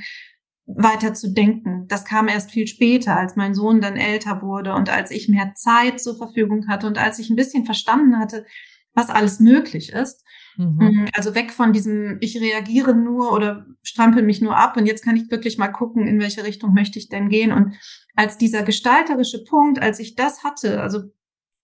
weiter 0.66 1.14
zu 1.14 1.34
denken. 1.34 1.86
Das 1.88 2.06
kam 2.06 2.28
erst 2.28 2.52
viel 2.52 2.68
später, 2.68 3.18
als 3.18 3.36
mein 3.36 3.54
Sohn 3.54 3.82
dann 3.82 3.98
älter 3.98 4.42
wurde 4.42 4.76
und 4.76 4.90
als 4.90 5.12
ich 5.12 5.28
mehr 5.28 5.54
Zeit 5.56 6.00
zur 6.00 6.16
Verfügung 6.16 6.68
hatte 6.68 6.88
und 6.88 6.98
als 6.98 7.20
ich 7.20 7.30
ein 7.30 7.36
bisschen 7.36 7.66
verstanden 7.66 8.20
hatte, 8.20 8.46
was 8.94 9.10
alles 9.10 9.40
möglich 9.40 9.92
ist. 9.92 10.24
Mhm. 10.58 10.78
Mm, 10.78 11.08
also 11.14 11.34
weg 11.34 11.52
von 11.52 11.74
diesem, 11.74 12.18
ich 12.22 12.40
reagiere 12.40 12.96
nur 12.96 13.34
oder 13.34 13.66
strampel 13.82 14.22
mich 14.22 14.42
nur 14.42 14.56
ab 14.56 14.78
und 14.78 14.86
jetzt 14.86 15.04
kann 15.04 15.16
ich 15.16 15.32
wirklich 15.32 15.58
mal 15.58 15.70
gucken, 15.70 16.08
in 16.08 16.20
welche 16.20 16.44
Richtung 16.44 16.74
möchte 16.74 17.00
ich 17.00 17.10
denn 17.10 17.30
gehen. 17.30 17.52
Und 17.52 17.74
als 18.16 18.38
dieser 18.38 18.64
gestalterische 18.64 19.44
Punkt, 19.44 19.82
als 19.82 20.00
ich 20.00 20.16
das 20.16 20.44
hatte, 20.44 20.82
also 20.82 21.02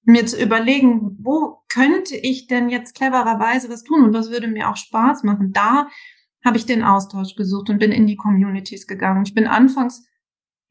mir 0.05 0.25
zu 0.25 0.41
überlegen, 0.41 1.17
wo 1.19 1.63
könnte 1.67 2.15
ich 2.15 2.47
denn 2.47 2.69
jetzt 2.69 2.95
clevererweise 2.95 3.69
was 3.69 3.83
tun 3.83 4.03
und 4.03 4.13
was 4.13 4.29
würde 4.29 4.47
mir 4.47 4.69
auch 4.69 4.77
Spaß 4.77 5.23
machen. 5.23 5.51
Da 5.51 5.87
habe 6.43 6.57
ich 6.57 6.65
den 6.65 6.83
Austausch 6.83 7.35
gesucht 7.35 7.69
und 7.69 7.79
bin 7.79 7.91
in 7.91 8.05
die 8.05 8.15
Communities 8.15 8.85
gegangen. 8.85 9.23
Ich 9.25 9.33
bin 9.33 9.47
anfangs, 9.47 10.07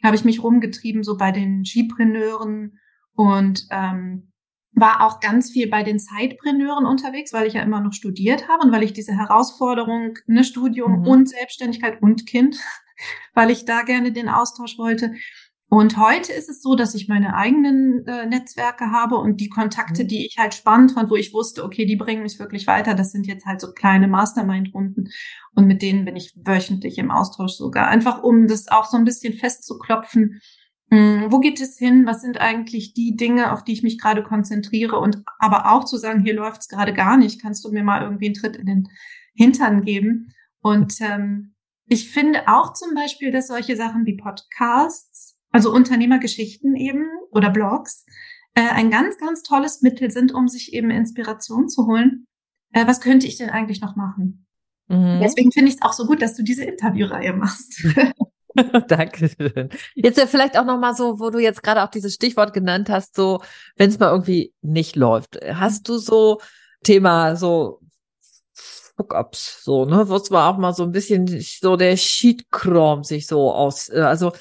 habe 0.02 0.16
ich 0.16 0.24
mich 0.24 0.42
rumgetrieben, 0.42 1.02
so 1.02 1.16
bei 1.16 1.32
den 1.32 1.64
Skipreneuren 1.64 2.78
und 3.14 3.66
ähm, 3.70 4.32
war 4.72 5.06
auch 5.06 5.20
ganz 5.20 5.50
viel 5.50 5.68
bei 5.68 5.82
den 5.82 5.98
Zeitpreneuren 5.98 6.84
unterwegs, 6.86 7.32
weil 7.32 7.46
ich 7.46 7.54
ja 7.54 7.62
immer 7.62 7.80
noch 7.80 7.92
studiert 7.92 8.48
habe 8.48 8.64
und 8.64 8.72
weil 8.72 8.82
ich 8.82 8.92
diese 8.92 9.16
Herausforderung, 9.16 10.18
ne, 10.26 10.44
Studium 10.44 11.00
mhm. 11.00 11.06
und 11.06 11.28
Selbstständigkeit 11.28 12.02
und 12.02 12.26
Kind, 12.26 12.56
weil 13.34 13.50
ich 13.50 13.64
da 13.64 13.82
gerne 13.82 14.12
den 14.12 14.28
Austausch 14.28 14.78
wollte, 14.78 15.14
und 15.68 15.96
heute 15.96 16.32
ist 16.32 16.48
es 16.48 16.62
so, 16.62 16.76
dass 16.76 16.94
ich 16.94 17.08
meine 17.08 17.34
eigenen 17.34 18.06
äh, 18.06 18.26
Netzwerke 18.26 18.90
habe 18.90 19.16
und 19.16 19.40
die 19.40 19.48
Kontakte, 19.48 20.04
mhm. 20.04 20.08
die 20.08 20.26
ich 20.26 20.36
halt 20.38 20.54
spannend 20.54 20.92
fand, 20.92 21.10
wo 21.10 21.16
ich 21.16 21.32
wusste, 21.32 21.64
okay, 21.64 21.86
die 21.86 21.96
bringen 21.96 22.22
mich 22.22 22.38
wirklich 22.38 22.66
weiter, 22.66 22.94
das 22.94 23.12
sind 23.12 23.26
jetzt 23.26 23.46
halt 23.46 23.60
so 23.60 23.72
kleine 23.72 24.06
Mastermind-Runden 24.06 25.08
und 25.54 25.66
mit 25.66 25.82
denen 25.82 26.04
bin 26.04 26.16
ich 26.16 26.34
wöchentlich 26.36 26.98
im 26.98 27.10
Austausch 27.10 27.52
sogar, 27.52 27.88
einfach 27.88 28.22
um 28.22 28.46
das 28.46 28.68
auch 28.68 28.84
so 28.84 28.96
ein 28.96 29.04
bisschen 29.04 29.34
festzuklopfen. 29.34 30.40
Hm, 30.90 31.26
wo 31.30 31.40
geht 31.40 31.60
es 31.60 31.78
hin? 31.78 32.06
Was 32.06 32.20
sind 32.20 32.40
eigentlich 32.40 32.92
die 32.94 33.16
Dinge, 33.16 33.52
auf 33.52 33.64
die 33.64 33.72
ich 33.72 33.82
mich 33.82 33.98
gerade 33.98 34.22
konzentriere? 34.22 35.00
Und 35.00 35.24
aber 35.38 35.72
auch 35.72 35.84
zu 35.84 35.96
sagen, 35.96 36.22
hier 36.22 36.34
läuft 36.34 36.60
es 36.60 36.68
gerade 36.68 36.92
gar 36.92 37.16
nicht, 37.16 37.40
kannst 37.40 37.64
du 37.64 37.72
mir 37.72 37.82
mal 37.82 38.02
irgendwie 38.02 38.26
einen 38.26 38.34
Tritt 38.34 38.56
in 38.56 38.66
den 38.66 38.88
Hintern 39.34 39.82
geben? 39.82 40.32
Und 40.60 41.00
ähm, 41.00 41.54
ich 41.86 42.10
finde 42.10 42.48
auch 42.48 42.74
zum 42.74 42.94
Beispiel, 42.94 43.32
dass 43.32 43.48
solche 43.48 43.76
Sachen 43.76 44.06
wie 44.06 44.16
Podcasts 44.16 45.23
also 45.54 45.72
Unternehmergeschichten 45.72 46.74
eben 46.74 47.06
oder 47.30 47.48
Blogs, 47.48 48.04
äh, 48.54 48.68
ein 48.70 48.90
ganz, 48.90 49.18
ganz 49.18 49.44
tolles 49.44 49.82
Mittel 49.82 50.10
sind, 50.10 50.34
um 50.34 50.48
sich 50.48 50.72
eben 50.72 50.90
Inspiration 50.90 51.68
zu 51.68 51.86
holen. 51.86 52.26
Äh, 52.72 52.88
was 52.88 53.00
könnte 53.00 53.28
ich 53.28 53.36
denn 53.36 53.50
eigentlich 53.50 53.80
noch 53.80 53.94
machen? 53.94 54.46
Mhm. 54.88 55.20
Deswegen 55.22 55.52
finde 55.52 55.68
ich 55.68 55.76
es 55.76 55.82
auch 55.82 55.92
so 55.92 56.06
gut, 56.06 56.22
dass 56.22 56.34
du 56.34 56.42
diese 56.42 56.64
Interviewreihe 56.64 57.34
machst. 57.34 57.86
Dankeschön. 58.88 59.68
Jetzt 59.94 60.18
ja 60.18 60.26
vielleicht 60.26 60.58
auch 60.58 60.64
noch 60.64 60.80
mal 60.80 60.96
so, 60.96 61.20
wo 61.20 61.30
du 61.30 61.38
jetzt 61.38 61.62
gerade 61.62 61.84
auch 61.84 61.90
dieses 61.90 62.14
Stichwort 62.14 62.52
genannt 62.52 62.90
hast, 62.90 63.14
so 63.14 63.40
wenn 63.76 63.90
es 63.90 64.00
mal 64.00 64.10
irgendwie 64.10 64.52
nicht 64.60 64.96
läuft. 64.96 65.38
Hast 65.40 65.88
du 65.88 65.98
so 65.98 66.40
Thema 66.82 67.36
so 67.36 67.80
Fuck-ups, 68.96 69.62
so, 69.62 69.84
ne, 69.84 70.08
wo 70.08 70.16
es 70.16 70.30
mal 70.30 70.48
auch 70.48 70.58
mal 70.58 70.72
so 70.72 70.82
ein 70.82 70.92
bisschen 70.92 71.28
so 71.40 71.76
der 71.76 71.96
Sheet-Chrome 71.96 73.04
sich 73.04 73.28
so 73.28 73.52
aus, 73.52 73.88
äh, 73.88 74.00
also 74.00 74.32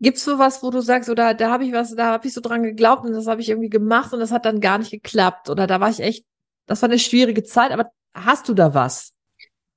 Gibt's 0.00 0.24
so 0.24 0.38
was, 0.38 0.62
wo 0.62 0.70
du 0.70 0.80
sagst, 0.80 1.10
oder 1.10 1.34
da 1.34 1.50
habe 1.50 1.64
ich 1.64 1.72
was, 1.72 1.94
da 1.94 2.12
habe 2.12 2.26
ich 2.26 2.34
so 2.34 2.40
dran 2.40 2.62
geglaubt 2.62 3.04
und 3.04 3.12
das 3.12 3.26
habe 3.26 3.40
ich 3.40 3.48
irgendwie 3.48 3.70
gemacht 3.70 4.12
und 4.12 4.20
das 4.20 4.30
hat 4.30 4.44
dann 4.44 4.60
gar 4.60 4.78
nicht 4.78 4.90
geklappt 4.90 5.50
oder 5.50 5.66
da 5.66 5.80
war 5.80 5.90
ich 5.90 6.00
echt, 6.00 6.24
das 6.66 6.82
war 6.82 6.88
eine 6.88 6.98
schwierige 6.98 7.42
Zeit, 7.42 7.72
aber 7.72 7.90
hast 8.14 8.48
du 8.48 8.54
da 8.54 8.74
was? 8.74 9.12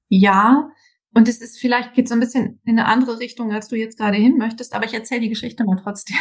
Ja, 0.09 0.69
und 1.13 1.27
es 1.27 1.41
ist 1.41 1.59
vielleicht 1.59 1.93
geht 1.93 2.07
so 2.07 2.13
ein 2.13 2.19
bisschen 2.19 2.61
in 2.63 2.77
eine 2.77 2.87
andere 2.87 3.19
Richtung, 3.19 3.51
als 3.51 3.67
du 3.67 3.75
jetzt 3.75 3.97
gerade 3.97 4.17
hin 4.17 4.37
möchtest, 4.37 4.73
aber 4.73 4.85
ich 4.85 4.93
erzähle 4.93 5.21
die 5.21 5.29
Geschichte 5.29 5.63
mal 5.63 5.79
trotzdem. 5.81 6.17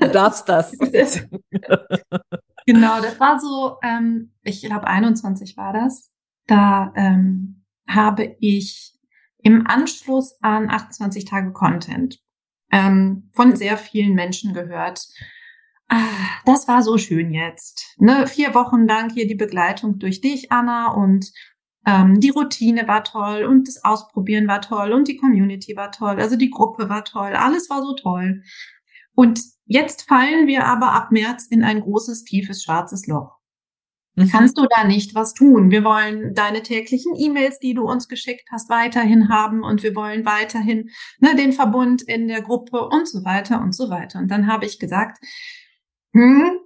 Du 0.00 0.08
darfst 0.08 0.48
das. 0.48 0.72
genau, 2.66 3.00
das 3.00 3.20
war 3.20 3.38
so, 3.38 3.76
ähm, 3.82 4.32
ich 4.42 4.62
glaube 4.62 4.86
21 4.86 5.56
war 5.56 5.72
das. 5.72 6.10
Da 6.46 6.92
ähm, 6.96 7.64
habe 7.86 8.36
ich 8.40 8.94
im 9.42 9.66
Anschluss 9.66 10.36
an 10.40 10.70
28 10.70 11.24
Tage 11.24 11.52
Content 11.52 12.20
ähm, 12.70 13.30
von 13.34 13.56
sehr 13.56 13.76
vielen 13.76 14.14
Menschen 14.14 14.54
gehört. 14.54 15.06
Ah, 15.88 16.38
das 16.44 16.68
war 16.68 16.82
so 16.82 16.98
schön 16.98 17.32
jetzt. 17.32 17.96
Ne? 17.98 18.26
Vier 18.26 18.54
Wochen 18.54 18.86
lang 18.86 19.10
hier 19.10 19.26
die 19.26 19.34
Begleitung 19.34 19.98
durch 19.98 20.20
dich, 20.20 20.52
Anna, 20.52 20.92
und 20.92 21.32
ähm, 21.86 22.20
die 22.20 22.30
Routine 22.30 22.86
war 22.86 23.04
toll 23.04 23.44
und 23.44 23.66
das 23.66 23.84
Ausprobieren 23.84 24.46
war 24.46 24.60
toll 24.60 24.92
und 24.92 25.08
die 25.08 25.16
Community 25.16 25.76
war 25.76 25.90
toll, 25.90 26.20
also 26.20 26.36
die 26.36 26.50
Gruppe 26.50 26.88
war 26.88 27.04
toll, 27.04 27.34
alles 27.34 27.70
war 27.70 27.82
so 27.82 27.94
toll. 27.94 28.42
Und 29.14 29.40
jetzt 29.64 30.02
fallen 30.08 30.46
wir 30.46 30.66
aber 30.66 30.92
ab 30.92 31.10
März 31.10 31.46
in 31.46 31.64
ein 31.64 31.80
großes, 31.80 32.24
tiefes, 32.24 32.62
schwarzes 32.62 33.06
Loch. 33.06 33.39
Mhm. 34.14 34.28
Kannst 34.28 34.58
du 34.58 34.66
da 34.68 34.84
nicht 34.84 35.14
was 35.14 35.34
tun? 35.34 35.70
Wir 35.70 35.84
wollen 35.84 36.34
deine 36.34 36.62
täglichen 36.62 37.14
E-Mails, 37.16 37.58
die 37.58 37.74
du 37.74 37.84
uns 37.84 38.08
geschickt 38.08 38.48
hast, 38.50 38.68
weiterhin 38.68 39.28
haben 39.28 39.62
und 39.62 39.82
wir 39.82 39.94
wollen 39.94 40.24
weiterhin 40.24 40.90
ne, 41.20 41.36
den 41.36 41.52
Verbund 41.52 42.02
in 42.02 42.28
der 42.28 42.42
Gruppe 42.42 42.88
und 42.88 43.08
so 43.08 43.24
weiter 43.24 43.60
und 43.60 43.74
so 43.74 43.90
weiter. 43.90 44.18
Und 44.18 44.28
dann 44.28 44.46
habe 44.46 44.66
ich 44.66 44.78
gesagt, 44.78 45.18
hm, 46.12 46.58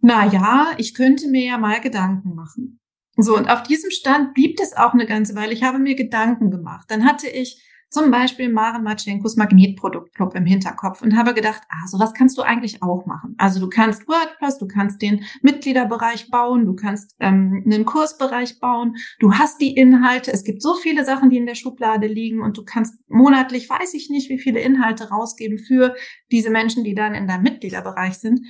na 0.00 0.26
ja, 0.26 0.72
ich 0.78 0.94
könnte 0.94 1.28
mir 1.28 1.44
ja 1.44 1.58
mal 1.58 1.80
Gedanken 1.80 2.34
machen. 2.34 2.80
So, 3.16 3.36
und 3.36 3.48
auf 3.48 3.62
diesem 3.62 3.90
Stand 3.90 4.34
blieb 4.34 4.58
es 4.60 4.76
auch 4.76 4.94
eine 4.94 5.06
ganze 5.06 5.34
Weile. 5.34 5.52
Ich 5.52 5.62
habe 5.62 5.78
mir 5.78 5.94
Gedanken 5.94 6.50
gemacht. 6.50 6.86
Dann 6.88 7.04
hatte 7.04 7.28
ich 7.28 7.62
zum 7.92 8.10
Beispiel 8.10 8.50
Maren 8.50 8.82
Matschenkos 8.82 9.36
Magnetproduktclub 9.36 10.34
im 10.34 10.46
Hinterkopf 10.46 11.02
und 11.02 11.14
habe 11.14 11.34
gedacht, 11.34 11.60
ah, 11.68 11.86
sowas 11.86 12.14
kannst 12.14 12.38
du 12.38 12.42
eigentlich 12.42 12.82
auch 12.82 13.04
machen. 13.04 13.34
Also 13.36 13.60
du 13.60 13.68
kannst 13.68 14.08
WordPress, 14.08 14.58
du 14.58 14.66
kannst 14.66 15.02
den 15.02 15.24
Mitgliederbereich 15.42 16.30
bauen, 16.30 16.64
du 16.64 16.74
kannst 16.74 17.14
ähm, 17.20 17.62
einen 17.66 17.84
Kursbereich 17.84 18.58
bauen, 18.60 18.96
du 19.20 19.34
hast 19.34 19.60
die 19.60 19.74
Inhalte. 19.74 20.32
Es 20.32 20.42
gibt 20.42 20.62
so 20.62 20.74
viele 20.74 21.04
Sachen, 21.04 21.28
die 21.28 21.36
in 21.36 21.44
der 21.44 21.54
Schublade 21.54 22.06
liegen 22.06 22.40
und 22.40 22.56
du 22.56 22.64
kannst 22.64 22.94
monatlich, 23.08 23.68
weiß 23.68 23.92
ich 23.92 24.08
nicht, 24.08 24.30
wie 24.30 24.38
viele 24.38 24.60
Inhalte 24.60 25.10
rausgeben 25.10 25.58
für 25.58 25.94
diese 26.30 26.48
Menschen, 26.48 26.84
die 26.84 26.94
dann 26.94 27.14
in 27.14 27.26
deinem 27.26 27.42
Mitgliederbereich 27.42 28.14
sind. 28.14 28.40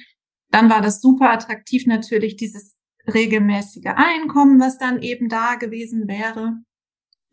Dann 0.51 0.71
war 0.71 0.83
das 0.83 1.01
super 1.01 1.33
attraktiv 1.33 1.87
natürlich, 1.87 2.37
dieses 2.37 2.77
regelmäßige 3.13 3.93
Einkommen, 3.97 4.61
was 4.61 4.79
dann 4.79 5.03
eben 5.03 5.29
da 5.29 5.57
gewesen 5.57 6.07
wäre. 6.07 6.63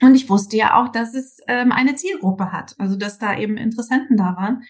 Und 0.01 0.15
ich 0.15 0.29
wusste 0.29 0.55
ja 0.55 0.79
auch, 0.79 0.89
dass 0.89 1.13
es 1.13 1.39
ähm, 1.47 1.71
eine 1.71 1.95
Zielgruppe 1.95 2.51
hat, 2.51 2.75
also 2.77 2.95
dass 2.95 3.19
da 3.19 3.37
eben 3.37 3.57
Interessenten 3.57 4.17
da 4.17 4.35
waren. 4.37 4.63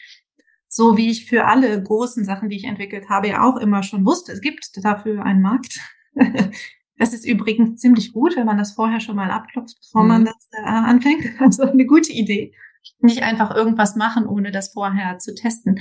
So 0.67 0.97
wie 0.97 1.09
ich 1.09 1.25
für 1.25 1.45
alle 1.45 1.81
großen 1.81 2.23
Sachen, 2.25 2.49
die 2.49 2.57
ich 2.57 2.65
entwickelt 2.65 3.09
habe, 3.09 3.27
ja 3.27 3.43
auch 3.43 3.57
immer 3.57 3.83
schon 3.83 4.05
wusste, 4.05 4.31
es 4.31 4.41
gibt 4.41 4.69
dafür 4.83 5.23
einen 5.23 5.41
Markt. 5.41 5.79
das 6.97 7.13
ist 7.13 7.25
übrigens 7.25 7.79
ziemlich 7.79 8.13
gut, 8.13 8.35
wenn 8.35 8.45
man 8.45 8.57
das 8.57 8.73
vorher 8.73 8.99
schon 8.99 9.15
mal 9.15 9.31
abklopft, 9.31 9.77
bevor 9.81 10.03
mhm. 10.03 10.07
man 10.09 10.25
das 10.25 10.49
äh, 10.51 10.67
anfängt. 10.67 11.25
Also 11.39 11.63
eine 11.63 11.85
gute 11.85 12.11
Idee. 12.11 12.53
Nicht 12.99 13.23
einfach 13.23 13.53
irgendwas 13.55 13.95
machen, 13.95 14.25
ohne 14.25 14.51
das 14.51 14.73
vorher 14.73 15.19
zu 15.19 15.35
testen. 15.35 15.79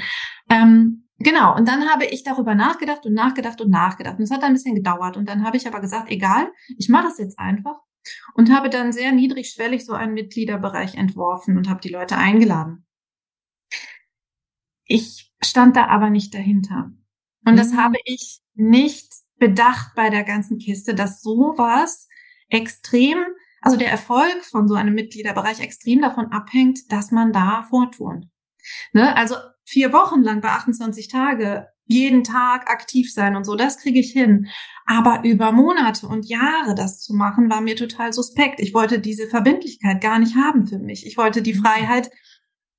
Ähm, 0.50 1.04
genau, 1.18 1.56
und 1.56 1.68
dann 1.68 1.88
habe 1.88 2.06
ich 2.06 2.22
darüber 2.24 2.54
nachgedacht 2.54 3.06
und 3.06 3.14
nachgedacht 3.14 3.60
und 3.60 3.70
nachgedacht. 3.70 4.18
Und 4.18 4.24
es 4.24 4.30
hat 4.30 4.42
ein 4.42 4.52
bisschen 4.52 4.74
gedauert. 4.74 5.16
Und 5.16 5.28
dann 5.28 5.44
habe 5.44 5.56
ich 5.56 5.66
aber 5.66 5.80
gesagt, 5.80 6.10
egal, 6.10 6.50
ich 6.76 6.88
mache 6.88 7.08
es 7.08 7.18
jetzt 7.18 7.38
einfach 7.38 7.76
und 8.34 8.50
habe 8.50 8.70
dann 8.70 8.92
sehr 8.92 9.12
niedrigschwellig 9.12 9.84
so 9.84 9.92
einen 9.92 10.14
Mitgliederbereich 10.14 10.94
entworfen 10.94 11.56
und 11.56 11.68
habe 11.68 11.80
die 11.80 11.88
Leute 11.88 12.16
eingeladen. 12.16 12.86
Ich 14.84 15.32
stand 15.42 15.76
da 15.76 15.86
aber 15.86 16.10
nicht 16.10 16.34
dahinter. 16.34 16.90
Und 17.44 17.56
das 17.56 17.72
mhm. 17.72 17.76
habe 17.76 17.96
ich 18.04 18.40
nicht 18.54 19.12
bedacht 19.36 19.94
bei 19.94 20.10
der 20.10 20.24
ganzen 20.24 20.58
Kiste, 20.58 20.94
dass 20.94 21.22
sowas 21.22 22.08
extrem, 22.48 23.18
also 23.60 23.76
der 23.76 23.90
Erfolg 23.90 24.44
von 24.44 24.68
so 24.68 24.74
einem 24.74 24.94
Mitgliederbereich 24.94 25.60
extrem 25.60 26.00
davon 26.00 26.32
abhängt, 26.32 26.90
dass 26.90 27.10
man 27.10 27.32
da 27.32 27.62
fortwohnt. 27.68 28.26
Ne? 28.92 29.14
Also 29.16 29.36
vier 29.64 29.92
Wochen 29.92 30.22
lang 30.22 30.40
bei 30.40 30.48
28 30.48 31.08
Tage 31.08 31.68
jeden 31.88 32.24
Tag 32.24 32.70
aktiv 32.70 33.12
sein 33.12 33.36
und 33.36 33.44
so, 33.44 33.56
das 33.56 33.78
kriege 33.78 34.00
ich 34.00 34.12
hin. 34.12 34.46
Aber 34.86 35.22
über 35.24 35.52
Monate 35.52 36.06
und 36.06 36.26
Jahre 36.26 36.74
das 36.74 37.00
zu 37.00 37.14
machen, 37.14 37.50
war 37.50 37.60
mir 37.60 37.76
total 37.76 38.12
suspekt. 38.14 38.58
Ich 38.60 38.72
wollte 38.72 39.00
diese 39.00 39.26
Verbindlichkeit 39.26 40.00
gar 40.00 40.18
nicht 40.18 40.34
haben 40.34 40.66
für 40.66 40.78
mich. 40.78 41.06
Ich 41.06 41.18
wollte 41.18 41.42
die. 41.42 41.58
Freiheit, 41.58 42.10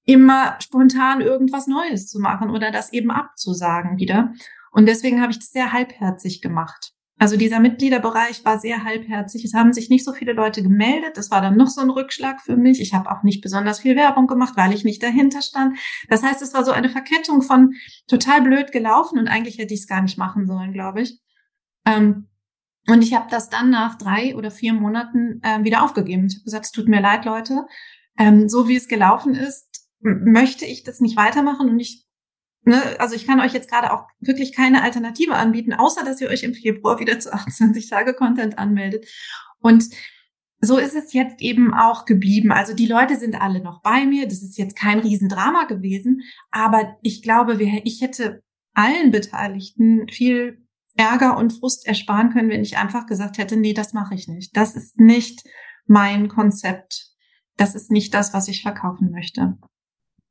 immer 0.06 0.58
spontan 0.62 1.22
irgendwas 1.22 1.68
Neues 1.68 2.08
zu 2.08 2.20
machen 2.20 2.50
oder 2.50 2.72
das 2.72 2.94
eben 2.94 3.12
abzusagen 3.12 3.98
wieder. 3.98 4.34
Und 4.72 4.88
deswegen 4.88 5.22
habe 5.22 5.32
ich 5.32 5.39
das 5.39 5.51
sehr 5.51 5.72
halbherzig 5.72 6.42
gemacht. 6.42 6.94
Also 7.20 7.36
dieser 7.36 7.60
Mitgliederbereich 7.60 8.46
war 8.46 8.60
sehr 8.60 8.86
halbherzig. 8.86 9.44
Es 9.44 9.54
haben 9.54 9.74
sich 9.74 9.90
nicht 9.90 10.06
so 10.06 10.14
viele 10.14 10.32
Leute 10.32 10.64
gemeldet. 10.64 11.18
Das 11.18 11.30
war 11.30 11.42
dann 11.42 11.58
noch 11.58 11.68
so 11.68 11.82
ein 11.82 11.90
Rückschlag 11.90 12.42
für 12.42 12.56
mich. 12.56 12.80
Ich 12.80 12.94
habe 12.94 13.12
auch 13.12 13.24
nicht 13.24 13.42
besonders 13.42 13.82
viel 13.82 13.98
Werbung 13.98 14.26
gemacht, 14.26 14.54
weil 14.56 14.74
ich 14.74 14.86
nicht 14.86 15.04
dahinter 15.04 15.42
stand. 15.42 15.78
Das 16.08 16.24
heißt, 16.24 16.42
es 16.42 16.54
war 16.54 16.64
so 16.64 16.72
eine 16.72 16.90
Verkettung 16.90 17.42
von 17.42 17.74
total 18.08 18.42
blöd 18.42 18.72
gelaufen 18.72 19.20
und 19.20 19.28
eigentlich 19.28 19.58
hätte 19.58 19.74
ich 19.74 19.82
es 19.82 19.88
gar 19.88 20.02
nicht 20.02 20.18
machen 20.18 20.48
sollen, 20.48 20.72
glaube 20.72 21.02
ich. 21.02 21.20
Ähm, 21.86 22.30
und 22.88 23.04
ich 23.04 23.14
habe 23.14 23.28
das 23.30 23.50
dann 23.50 23.70
nach 23.70 23.98
drei 23.98 24.36
oder 24.38 24.50
vier 24.50 24.74
Monaten 24.74 25.42
äh, 25.44 25.62
wieder 25.66 25.84
aufgegeben. 25.84 26.28
Ich 26.28 26.36
habe 26.36 26.46
gesagt, 26.46 26.66
es 26.68 26.72
tut 26.72 26.88
mir 26.88 27.02
leid, 27.02 27.26
Leute. 27.26 27.66
Ähm, 28.18 28.48
so 28.48 28.70
wie 28.70 28.78
es 28.78 28.88
gelaufen 28.88 29.36
ist, 29.36 29.90
möchte 30.00 30.66
ich 30.66 30.86
das 30.86 31.02
nicht 31.02 31.18
weitermachen 31.18 31.70
und 31.70 31.82
ich 31.82 32.05
Ne, 32.70 33.00
also 33.00 33.16
ich 33.16 33.25
kann 33.25 33.40
euch 33.40 33.51
jetzt 33.53 33.68
gerade 33.68 33.92
auch 33.92 34.05
wirklich 34.20 34.55
keine 34.55 34.84
Alternative 34.84 35.34
anbieten, 35.34 35.74
außer 35.74 36.05
dass 36.05 36.22
ihr 36.22 36.27
euch 36.27 36.44
im 36.44 36.53
Februar 36.53 37.00
wieder 37.00 37.20
zu 37.20 37.34
28 37.34 37.90
Tage 37.90 38.14
Content 38.14 38.60
anmeldet. 38.60 39.08
Und 39.58 39.86
so 40.62 40.77
ist 40.77 40.94
es 40.94 41.12
jetzt 41.14 41.42
eben 41.42 41.74
auch 41.74 42.05
geblieben. 42.05 42.51
Also 42.51 42.75
die 42.75 42.86
Leute 42.86 43.16
sind 43.16 43.42
alle 43.42 43.64
noch 43.64 43.82
bei 43.82 44.05
mir. 44.05 44.27
Das 44.27 44.44
ist 44.44 44.60
jetzt 44.60 44.75
kein 44.75 45.00
Riesendrama 45.00 45.64
gewesen, 45.64 46.22
aber 46.51 46.96
ich 47.01 47.24
glaube, 47.24 47.60
ich 47.60 48.01
hätte 48.01 48.44
allen 48.75 49.10
Beteiligten 49.10 50.08
viel 50.08 50.64
Ärger 50.96 51.38
und 51.38 51.53
Frust 51.53 51.88
ersparen 51.88 52.29
können, 52.29 52.51
wenn 52.51 52.62
ich 52.62 52.77
einfach 52.77 53.08
gesagt 53.08 53.40
hätte, 53.40 53.58
nee, 53.58 53.74
das 53.74 53.94
mache 53.94 54.14
ich 54.14 54.27
nicht. 54.27 54.55
Das 54.55 54.75
ist 54.75 55.00
nicht 55.00 55.42
mein 55.88 56.27
Konzept. 56.27 57.16
Das 57.58 57.74
ist 57.74 57.90
nicht 57.90 58.14
das, 58.14 58.32
was 58.36 58.48
ich 58.48 58.62
verkaufen 58.62 59.10
möchte. 59.10 59.58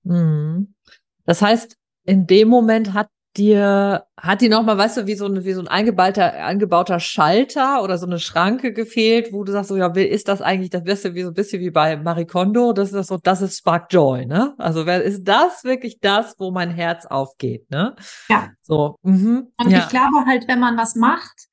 Mhm. 0.04 0.76
Das 1.24 1.42
heißt, 1.42 1.76
in 2.08 2.26
dem 2.26 2.48
Moment 2.48 2.94
hat 2.94 3.10
dir, 3.36 4.06
hat 4.16 4.40
dir 4.40 4.48
nochmal, 4.48 4.78
weißt 4.78 4.96
du, 4.96 5.06
wie 5.06 5.14
so, 5.14 5.26
ein 5.26 5.44
wie 5.44 5.52
so 5.52 5.60
ein 5.60 5.68
eingebauter, 5.68 6.32
eingebauter 6.32 7.00
Schalter 7.00 7.82
oder 7.82 7.98
so 7.98 8.06
eine 8.06 8.18
Schranke 8.18 8.72
gefehlt, 8.72 9.30
wo 9.30 9.44
du 9.44 9.52
sagst, 9.52 9.68
so, 9.68 9.76
ja, 9.76 9.88
ist 9.88 10.26
das 10.26 10.40
eigentlich, 10.40 10.70
das 10.70 10.86
wirst 10.86 11.04
du 11.04 11.14
wie 11.14 11.22
so 11.22 11.28
ein 11.28 11.34
bisschen 11.34 11.60
wie 11.60 11.70
bei 11.70 11.98
Marikondo, 11.98 12.72
das 12.72 12.94
ist 12.94 13.08
so, 13.08 13.18
das 13.22 13.42
ist 13.42 13.58
Spark 13.58 13.92
Joy, 13.92 14.24
ne? 14.24 14.54
Also, 14.56 14.84
ist 14.84 15.24
das 15.24 15.64
wirklich 15.64 16.00
das, 16.00 16.34
wo 16.38 16.50
mein 16.50 16.70
Herz 16.70 17.04
aufgeht, 17.04 17.70
ne? 17.70 17.94
Ja. 18.30 18.48
So, 18.62 18.96
mhm, 19.02 19.52
Und 19.58 19.70
ja. 19.70 19.80
ich 19.80 19.88
glaube 19.90 20.24
halt, 20.26 20.48
wenn 20.48 20.60
man 20.60 20.78
was 20.78 20.94
macht, 20.94 21.48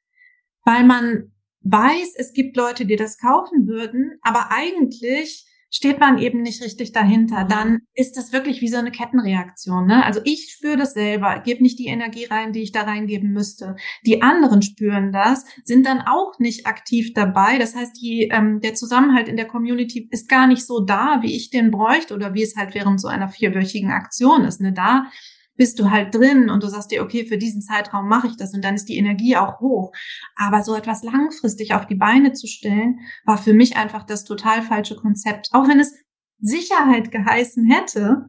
weil 0.64 0.86
man 0.86 1.34
weiß, 1.64 2.14
es 2.16 2.32
gibt 2.32 2.56
Leute, 2.56 2.86
die 2.86 2.96
das 2.96 3.18
kaufen 3.18 3.68
würden, 3.68 4.18
aber 4.22 4.52
eigentlich 4.52 5.45
steht 5.76 6.00
man 6.00 6.18
eben 6.18 6.42
nicht 6.42 6.64
richtig 6.64 6.94
dahinter, 6.94 7.44
dann 7.44 7.82
ist 7.94 8.16
das 8.16 8.32
wirklich 8.32 8.62
wie 8.62 8.70
so 8.70 8.78
eine 8.78 8.92
Kettenreaktion. 8.92 9.86
Ne? 9.86 10.06
Also 10.06 10.22
ich 10.24 10.54
spüre 10.54 10.78
das 10.78 10.94
selber, 10.94 11.42
gebe 11.44 11.62
nicht 11.62 11.78
die 11.80 11.88
Energie 11.88 12.24
rein, 12.24 12.54
die 12.54 12.62
ich 12.62 12.72
da 12.72 12.84
reingeben 12.84 13.34
müsste. 13.34 13.76
Die 14.06 14.22
anderen 14.22 14.62
spüren 14.62 15.12
das, 15.12 15.44
sind 15.66 15.86
dann 15.86 16.00
auch 16.00 16.40
nicht 16.40 16.66
aktiv 16.66 17.12
dabei. 17.14 17.58
Das 17.58 17.76
heißt, 17.76 18.02
die, 18.02 18.30
ähm, 18.32 18.62
der 18.62 18.76
Zusammenhalt 18.76 19.28
in 19.28 19.36
der 19.36 19.48
Community 19.48 20.08
ist 20.12 20.30
gar 20.30 20.48
nicht 20.48 20.66
so 20.66 20.80
da, 20.80 21.20
wie 21.22 21.36
ich 21.36 21.50
den 21.50 21.72
bräuchte 21.72 22.14
oder 22.14 22.34
wie 22.34 22.44
es 22.44 22.56
halt 22.56 22.74
während 22.74 23.02
so 23.02 23.10
einer 23.10 23.28
vierwöchigen 23.28 23.92
Aktion 23.92 24.46
ist. 24.46 24.62
Ne? 24.62 24.72
Da 24.72 25.08
bist 25.56 25.80
du 25.80 25.90
halt 25.90 26.14
drin 26.14 26.50
und 26.50 26.64
du 26.64 26.68
sagst 26.68 26.92
dir, 26.92 27.02
okay, 27.02 27.26
für 27.26 27.38
diesen 27.38 27.62
Zeitraum 27.62 28.08
mache 28.08 28.28
ich 28.28 28.38
das 28.38 28.54
und 28.54 28.64
dann 28.64 28.76
ist 28.76 28.90
die 28.90 28.98
Energie 28.98 29.38
auch 29.38 29.60
hoch. 29.60 29.92
Aber 30.36 30.64
so 30.64 30.76
etwas 30.76 31.04
langfristig 31.04 31.74
auf 31.74 31.88
die 31.88 31.96
Beine 31.96 32.34
zu 32.34 32.48
stellen, 32.48 33.00
war 33.26 33.38
für 33.38 33.54
mich 33.54 33.78
einfach 33.78 34.04
das 34.04 34.24
total 34.24 34.62
falsche 34.62 34.96
Konzept. 34.96 35.50
Auch 35.54 35.68
wenn 35.68 35.80
es 35.80 35.94
Sicherheit 36.40 37.12
geheißen 37.12 37.66
hätte 37.66 38.26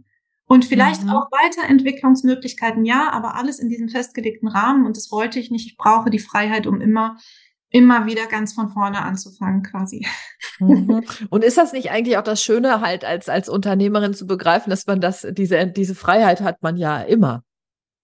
und 0.46 0.64
vielleicht 0.64 1.02
mhm. 1.02 1.10
auch 1.10 1.26
Weiterentwicklungsmöglichkeiten, 1.32 2.84
ja, 2.84 3.10
aber 3.10 3.34
alles 3.34 3.58
in 3.58 3.68
diesem 3.68 3.88
festgelegten 3.88 4.48
Rahmen 4.48 4.86
und 4.86 4.96
das 4.96 5.10
wollte 5.10 5.40
ich 5.40 5.50
nicht. 5.50 5.66
Ich 5.66 5.76
brauche 5.76 6.10
die 6.10 6.20
Freiheit, 6.20 6.66
um 6.66 6.80
immer 6.80 7.18
immer 7.76 8.06
wieder 8.06 8.26
ganz 8.26 8.54
von 8.54 8.70
vorne 8.70 9.02
anzufangen 9.02 9.62
quasi. 9.62 10.06
Mhm. 10.58 11.04
Und 11.30 11.44
ist 11.44 11.58
das 11.58 11.72
nicht 11.72 11.90
eigentlich 11.90 12.16
auch 12.16 12.22
das 12.22 12.42
Schöne 12.42 12.80
halt 12.80 13.04
als, 13.04 13.28
als 13.28 13.48
Unternehmerin 13.48 14.14
zu 14.14 14.26
begreifen, 14.26 14.70
dass 14.70 14.86
man 14.86 15.00
das, 15.00 15.26
diese, 15.30 15.66
diese 15.66 15.94
Freiheit 15.94 16.40
hat 16.40 16.62
man 16.62 16.76
ja 16.76 17.02
immer. 17.02 17.42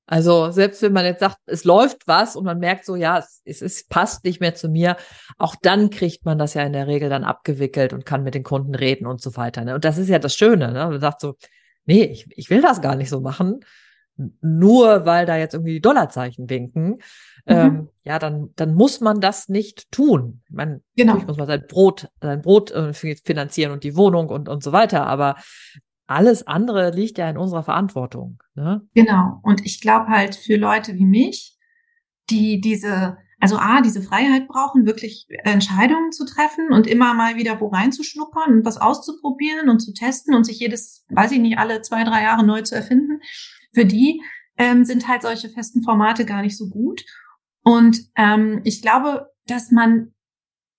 Also 0.07 0.51
selbst 0.51 0.83
wenn 0.83 0.93
man 0.93 1.07
jetzt 1.07 1.21
sagt, 1.21 1.39
es 1.47 1.65
läuft 1.65 2.07
was 2.07 2.37
und 2.37 2.45
man 2.45 2.59
merkt 2.59 2.85
so, 2.85 2.97
ja, 2.97 3.19
es, 3.19 3.41
es, 3.45 3.63
es 3.63 3.87
passt 3.87 4.25
nicht 4.25 4.41
mehr 4.41 4.55
zu 4.55 4.69
mir, 4.69 4.97
auch 5.39 5.55
dann 5.63 5.89
kriegt 5.89 6.27
man 6.27 6.37
das 6.37 6.53
ja 6.53 6.63
in 6.65 6.75
der 6.75 6.87
Regel 6.87 7.09
dann 7.09 7.25
abgewickelt 7.25 7.95
und 7.95 8.05
kann 8.05 8.23
mit 8.23 8.35
den 8.35 8.43
Kunden 8.43 8.75
reden 8.75 9.07
und 9.07 9.23
so 9.23 9.37
weiter. 9.37 9.65
Ne? 9.65 9.75
Und 9.75 9.85
das 9.85 9.97
ist 9.97 10.09
ja 10.09 10.19
das 10.19 10.35
Schöne. 10.35 10.73
Ne? 10.73 10.87
Man 10.87 11.01
sagt 11.01 11.21
so, 11.21 11.37
nee, 11.87 12.05
ich, 12.05 12.27
ich 12.37 12.51
will 12.51 12.61
das 12.61 12.83
gar 12.83 12.97
nicht 12.97 13.09
so 13.09 13.21
machen, 13.21 13.61
nur 14.41 15.07
weil 15.07 15.25
da 15.25 15.37
jetzt 15.37 15.55
irgendwie 15.55 15.75
die 15.75 15.81
Dollarzeichen 15.81 16.51
winken, 16.51 16.99
mhm. 17.47 17.55
ähm, 17.55 17.89
ja, 18.05 18.19
dann, 18.19 18.51
dann 18.57 18.75
muss 18.75 19.01
man 19.01 19.21
das 19.21 19.49
nicht 19.49 19.91
tun. 19.91 20.43
Man, 20.51 20.83
genau. 20.97 21.15
muss 21.15 21.37
man 21.37 21.47
sein 21.47 21.65
Brot, 21.69 22.09
sein 22.21 22.43
Brot 22.43 22.71
äh, 22.73 22.93
finanzieren 22.93 23.73
und 23.73 23.85
die 23.85 23.97
Wohnung 23.97 24.29
und, 24.29 24.49
und 24.49 24.63
so 24.63 24.73
weiter, 24.73 25.07
aber 25.07 25.37
alles 26.07 26.47
andere 26.47 26.91
liegt 26.91 27.19
ja 27.19 27.29
in 27.31 27.39
unserer 27.39 27.63
Verantwortung. 27.63 28.43
Ne? 28.55 28.83
Genau. 28.95 29.41
Und 29.43 29.65
ich 29.65 29.81
glaube 29.81 30.09
halt 30.09 30.35
für 30.35 30.57
Leute 30.57 30.95
wie 30.95 31.07
mich, 31.07 31.57
die 32.29 32.61
diese, 32.61 33.17
also 33.41 33.57
A, 33.57 33.81
diese 33.81 34.03
Freiheit 34.03 34.49
brauchen, 34.49 34.85
wirklich 34.85 35.27
Entscheidungen 35.45 36.13
zu 36.13 36.27
treffen 36.27 36.73
und 36.73 36.87
immer 36.87 37.15
mal 37.15 37.37
wieder 37.37 37.61
wo 37.61 37.69
reinzuschnuppern 37.69 38.59
und 38.59 38.65
was 38.65 38.79
auszuprobieren 38.79 39.69
und 39.69 39.81
zu 39.81 39.93
testen 39.93 40.35
und 40.35 40.45
sich 40.45 40.59
jedes, 40.59 41.07
weiß 41.11 41.33
ich 41.33 41.39
nicht, 41.39 41.59
alle 41.59 41.83
zwei, 41.83 42.05
drei 42.05 42.23
Jahre 42.23 42.45
neu 42.45 42.63
zu 42.63 42.75
erfinden 42.75 43.21
für 43.73 43.87
die 43.87 44.21
ähm, 44.59 44.85
sind 44.85 45.09
halt 45.09 45.23
solche 45.23 45.49
festen 45.49 45.83
Formate 45.83 46.25
gar 46.25 46.43
nicht 46.43 46.57
so 46.57 46.69
gut. 46.69 47.03
Und 47.63 47.99
ähm, 48.17 48.61
ich 48.65 48.83
glaube, 48.83 49.31
dass 49.47 49.71
man, 49.71 50.13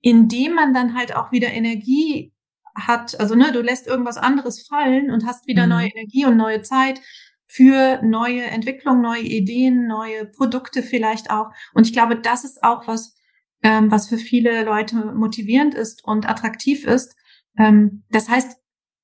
indem 0.01 0.55
man 0.55 0.73
dann 0.73 0.95
halt 0.95 1.15
auch 1.15 1.31
wieder 1.31 1.49
Energie 1.49 2.33
hat, 2.75 3.19
also 3.19 3.35
ne, 3.35 3.51
du 3.51 3.61
lässt 3.61 3.87
irgendwas 3.87 4.17
anderes 4.17 4.67
fallen 4.67 5.11
und 5.11 5.25
hast 5.25 5.47
wieder 5.47 5.63
mhm. 5.63 5.69
neue 5.69 5.87
Energie 5.87 6.25
und 6.25 6.37
neue 6.37 6.61
Zeit 6.61 6.99
für 7.47 8.01
neue 8.01 8.43
Entwicklung, 8.43 9.01
neue 9.01 9.21
Ideen, 9.21 9.87
neue 9.87 10.25
Produkte 10.25 10.81
vielleicht 10.81 11.29
auch. 11.29 11.51
Und 11.73 11.85
ich 11.85 11.93
glaube, 11.93 12.19
das 12.19 12.43
ist 12.43 12.63
auch 12.63 12.87
was, 12.87 13.15
ähm, 13.61 13.91
was 13.91 14.09
für 14.09 14.17
viele 14.17 14.63
Leute 14.63 14.95
motivierend 14.95 15.75
ist 15.75 16.03
und 16.03 16.27
attraktiv 16.27 16.85
ist. 16.85 17.15
Ähm, 17.57 18.03
das 18.09 18.27
heißt, 18.27 18.57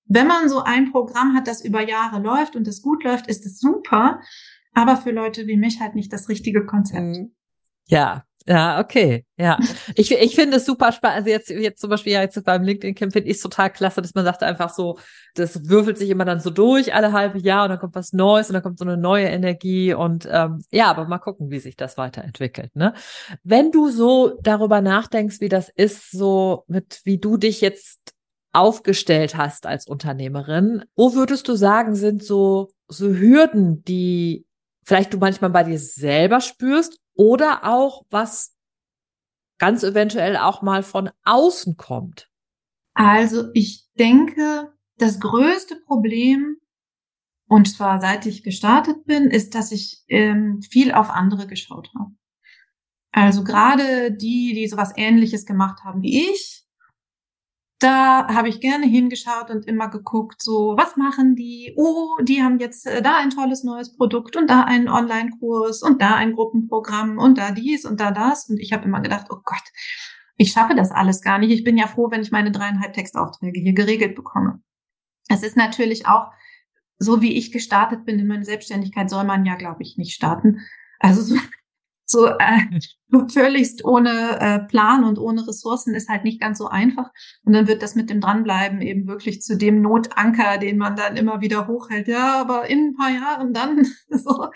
wenn 0.05 0.25
man 0.25 0.49
so 0.49 0.63
ein 0.63 0.91
Programm 0.91 1.35
hat, 1.35 1.47
das 1.47 1.63
über 1.63 1.87
Jahre 1.87 2.19
läuft 2.19 2.55
und 2.55 2.65
das 2.65 2.81
gut 2.81 3.03
läuft, 3.03 3.27
ist 3.27 3.45
es 3.45 3.59
super. 3.59 4.19
Aber 4.73 4.97
für 4.97 5.11
Leute 5.11 5.45
wie 5.45 5.57
mich 5.57 5.79
halt 5.79 5.93
nicht 5.93 6.11
das 6.11 6.29
richtige 6.29 6.65
Konzept. 6.65 7.17
Mhm. 7.17 7.35
Ja, 7.89 8.23
ja, 8.47 8.79
okay, 8.79 9.25
ja. 9.37 9.59
Ich, 9.93 10.11
ich 10.11 10.33
finde 10.33 10.57
es 10.57 10.65
super 10.65 10.91
spannend. 10.91 11.17
Also 11.17 11.29
jetzt, 11.29 11.49
jetzt 11.49 11.79
zum 11.81 11.91
Beispiel 11.91 12.13
ja, 12.13 12.21
jetzt 12.21 12.43
beim 12.43 12.63
LinkedIn-Camp 12.63 13.13
finde 13.13 13.29
ich 13.29 13.35
es 13.35 13.43
total 13.43 13.71
klasse, 13.71 14.01
dass 14.01 14.15
man 14.15 14.25
sagt 14.25 14.41
einfach 14.41 14.73
so, 14.73 14.97
das 15.35 15.69
würfelt 15.69 15.99
sich 15.99 16.09
immer 16.09 16.25
dann 16.25 16.39
so 16.39 16.49
durch 16.49 16.93
alle 16.93 17.11
halbe 17.11 17.37
Jahr 17.37 17.63
und 17.65 17.69
dann 17.69 17.79
kommt 17.79 17.93
was 17.93 18.11
Neues 18.11 18.49
und 18.49 18.55
dann 18.55 18.63
kommt 18.63 18.79
so 18.79 18.85
eine 18.85 18.97
neue 18.97 19.27
Energie 19.27 19.93
und 19.93 20.27
ähm, 20.31 20.63
ja, 20.71 20.87
aber 20.89 21.05
mal 21.05 21.19
gucken, 21.19 21.51
wie 21.51 21.59
sich 21.59 21.75
das 21.75 21.97
weiterentwickelt. 21.97 22.75
Ne? 22.75 22.93
Wenn 23.43 23.71
du 23.71 23.89
so 23.89 24.39
darüber 24.41 24.81
nachdenkst, 24.81 25.41
wie 25.41 25.49
das 25.49 25.69
ist, 25.69 26.09
so 26.09 26.63
mit 26.67 27.01
wie 27.03 27.19
du 27.19 27.37
dich 27.37 27.61
jetzt 27.61 27.99
aufgestellt 28.51 29.37
hast 29.37 29.67
als 29.67 29.85
Unternehmerin, 29.85 30.85
wo 30.95 31.13
würdest 31.13 31.47
du 31.47 31.55
sagen, 31.55 31.93
sind 31.93 32.23
so 32.23 32.71
so 32.87 33.05
Hürden, 33.09 33.83
die 33.83 34.47
vielleicht 34.83 35.13
du 35.13 35.19
manchmal 35.19 35.51
bei 35.51 35.63
dir 35.63 35.77
selber 35.77 36.41
spürst 36.41 36.97
oder 37.19 37.65
auch 37.65 38.05
was 38.09 38.55
ganz 39.57 39.83
eventuell 39.83 40.37
auch 40.37 40.61
mal 40.61 40.83
von 40.83 41.09
außen 41.25 41.75
kommt? 41.75 42.31
Also 42.93 43.49
ich 43.53 43.89
denke, 43.99 44.73
das 44.97 45.19
größte 45.19 45.75
Problem, 45.85 46.55
und 47.49 47.67
zwar 47.67 47.99
seit 47.99 48.25
ich 48.25 48.41
gestartet 48.41 49.03
bin, 49.03 49.31
ist, 49.31 49.53
dass 49.53 49.73
ich 49.73 50.01
ähm, 50.07 50.61
viel 50.61 50.93
auf 50.93 51.09
andere 51.09 51.45
geschaut 51.45 51.91
habe. 51.93 52.11
Also 53.11 53.43
gerade 53.43 54.13
die, 54.13 54.53
die 54.53 54.67
sowas 54.69 54.93
ähnliches 54.95 55.45
gemacht 55.45 55.83
haben 55.83 56.01
wie 56.01 56.31
ich, 56.31 56.63
da 57.79 58.27
habe 58.27 58.49
ich 58.49 58.59
gerne 58.59 58.85
hingeschaut 58.85 59.49
und 59.49 59.65
immer 59.65 59.87
geguckt, 59.89 60.41
so, 60.41 60.75
was 60.77 60.97
machen 60.97 61.35
die? 61.35 61.73
Oh, 61.77 62.17
die 62.21 62.43
haben 62.43 62.59
jetzt 62.59 62.85
äh, 62.85 63.01
da 63.01 63.17
ein 63.17 63.29
tolles 63.29 63.63
neues 63.63 63.95
Produkt 63.95 64.35
und 64.35 64.49
da 64.49 64.63
einen 64.63 64.89
Online-Kurs 64.89 65.81
und 65.81 66.01
da 66.01 66.15
ein 66.15 66.33
Gruppenprogramm 66.33 67.17
und 67.17 67.37
da 67.37 67.51
dies 67.51 67.85
und 67.85 68.01
da 68.01 68.11
das. 68.11 68.49
Und 68.49 68.59
ich 68.59 68.73
habe 68.73 68.85
immer 68.85 68.99
gedacht, 68.99 69.27
oh 69.29 69.39
Gott, 69.43 69.63
ich 70.35 70.51
schaffe 70.51 70.75
das 70.75 70.91
alles 70.91 71.21
gar 71.21 71.39
nicht. 71.39 71.51
Ich 71.51 71.63
bin 71.63 71.77
ja 71.77 71.87
froh, 71.87 72.11
wenn 72.11 72.21
ich 72.21 72.31
meine 72.31 72.51
dreieinhalb 72.51 72.93
Textaufträge 72.93 73.61
hier 73.61 73.73
geregelt 73.73 74.15
bekomme. 74.15 74.61
Es 75.29 75.43
ist 75.43 75.55
natürlich 75.55 76.05
auch, 76.05 76.31
so 76.97 77.21
wie 77.21 77.37
ich 77.37 77.53
gestartet 77.53 78.03
bin 78.03 78.19
in 78.19 78.27
meine 78.27 78.43
Selbstständigkeit, 78.43 79.09
soll 79.09 79.23
man 79.23 79.45
ja, 79.45 79.55
glaube 79.55 79.83
ich, 79.83 79.97
nicht 79.97 80.13
starten. 80.13 80.59
Also 80.99 81.21
so, 81.21 81.35
so 82.09 82.27
äh, 82.27 82.79
völligst 83.31 83.85
ohne 83.85 84.39
äh, 84.39 84.59
Plan 84.59 85.03
und 85.03 85.19
ohne 85.19 85.47
Ressourcen 85.47 85.93
ist 85.93 86.09
halt 86.09 86.23
nicht 86.23 86.41
ganz 86.41 86.57
so 86.57 86.67
einfach. 86.67 87.11
Und 87.43 87.53
dann 87.53 87.67
wird 87.67 87.83
das 87.83 87.95
mit 87.95 88.09
dem 88.09 88.21
Dranbleiben 88.21 88.81
eben 88.81 89.07
wirklich 89.07 89.41
zu 89.41 89.57
dem 89.57 89.81
Notanker, 89.81 90.57
den 90.57 90.77
man 90.77 90.95
dann 90.95 91.17
immer 91.17 91.41
wieder 91.41 91.67
hochhält. 91.67 92.07
Ja, 92.07 92.41
aber 92.41 92.69
in 92.69 92.89
ein 92.89 92.95
paar 92.95 93.11
Jahren 93.11 93.53
dann 93.53 93.85
so. 94.09 94.47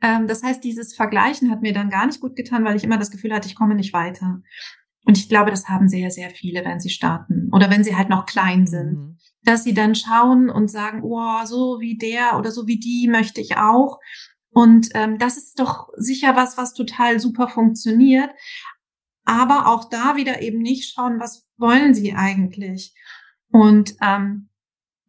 Ähm, 0.00 0.28
das 0.28 0.42
heißt, 0.42 0.62
dieses 0.62 0.94
Vergleichen 0.94 1.50
hat 1.50 1.62
mir 1.62 1.72
dann 1.72 1.90
gar 1.90 2.06
nicht 2.06 2.20
gut 2.20 2.36
getan, 2.36 2.64
weil 2.64 2.76
ich 2.76 2.84
immer 2.84 2.98
das 2.98 3.10
Gefühl 3.10 3.34
hatte, 3.34 3.48
ich 3.48 3.56
komme 3.56 3.74
nicht 3.74 3.92
weiter. 3.92 4.40
Und 5.04 5.16
ich 5.16 5.28
glaube, 5.28 5.50
das 5.50 5.68
haben 5.68 5.88
sehr, 5.88 6.10
sehr 6.10 6.30
viele, 6.30 6.64
wenn 6.64 6.80
sie 6.80 6.90
starten 6.90 7.48
oder 7.52 7.70
wenn 7.70 7.82
sie 7.82 7.96
halt 7.96 8.10
noch 8.10 8.26
klein 8.26 8.66
sind, 8.66 8.92
mhm. 8.92 9.18
dass 9.42 9.64
sie 9.64 9.72
dann 9.74 9.94
schauen 9.94 10.50
und 10.50 10.70
sagen, 10.70 11.00
oh, 11.02 11.44
so 11.44 11.80
wie 11.80 11.96
der 11.96 12.38
oder 12.38 12.50
so 12.50 12.66
wie 12.66 12.78
die 12.78 13.08
möchte 13.08 13.40
ich 13.40 13.56
auch. 13.56 13.98
Und 14.58 14.88
ähm, 14.94 15.18
das 15.18 15.36
ist 15.36 15.60
doch 15.60 15.88
sicher 15.94 16.34
was, 16.34 16.56
was 16.56 16.74
total 16.74 17.20
super 17.20 17.46
funktioniert. 17.46 18.30
Aber 19.24 19.68
auch 19.68 19.88
da 19.88 20.16
wieder 20.16 20.42
eben 20.42 20.58
nicht 20.58 20.92
schauen, 20.92 21.20
was 21.20 21.46
wollen 21.58 21.94
sie 21.94 22.14
eigentlich. 22.14 22.92
Und 23.52 23.94
ähm, 24.02 24.48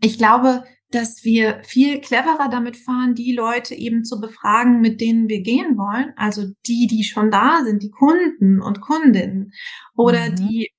ich 0.04 0.20
glaube, 0.20 0.66
dass 0.92 1.24
wir 1.24 1.64
viel 1.64 2.00
cleverer 2.00 2.50
damit 2.52 2.78
fahren, 2.78 3.16
die 3.16 3.34
Leute 3.34 3.74
eben 3.74 4.04
zu 4.06 4.22
befragen, 4.22 4.82
mit 4.82 5.02
denen 5.02 5.30
wir 5.30 5.42
gehen 5.42 5.80
wollen. 5.80 6.14
Also 6.16 6.44
die, 6.68 6.86
die 6.86 7.04
schon 7.04 7.32
da 7.32 7.64
sind, 7.64 7.82
die 7.82 7.90
Kunden 7.90 8.62
und 8.62 8.82
Kundinnen 8.82 9.52
oder 9.96 10.30
mhm. 10.30 10.36
die 10.36 10.70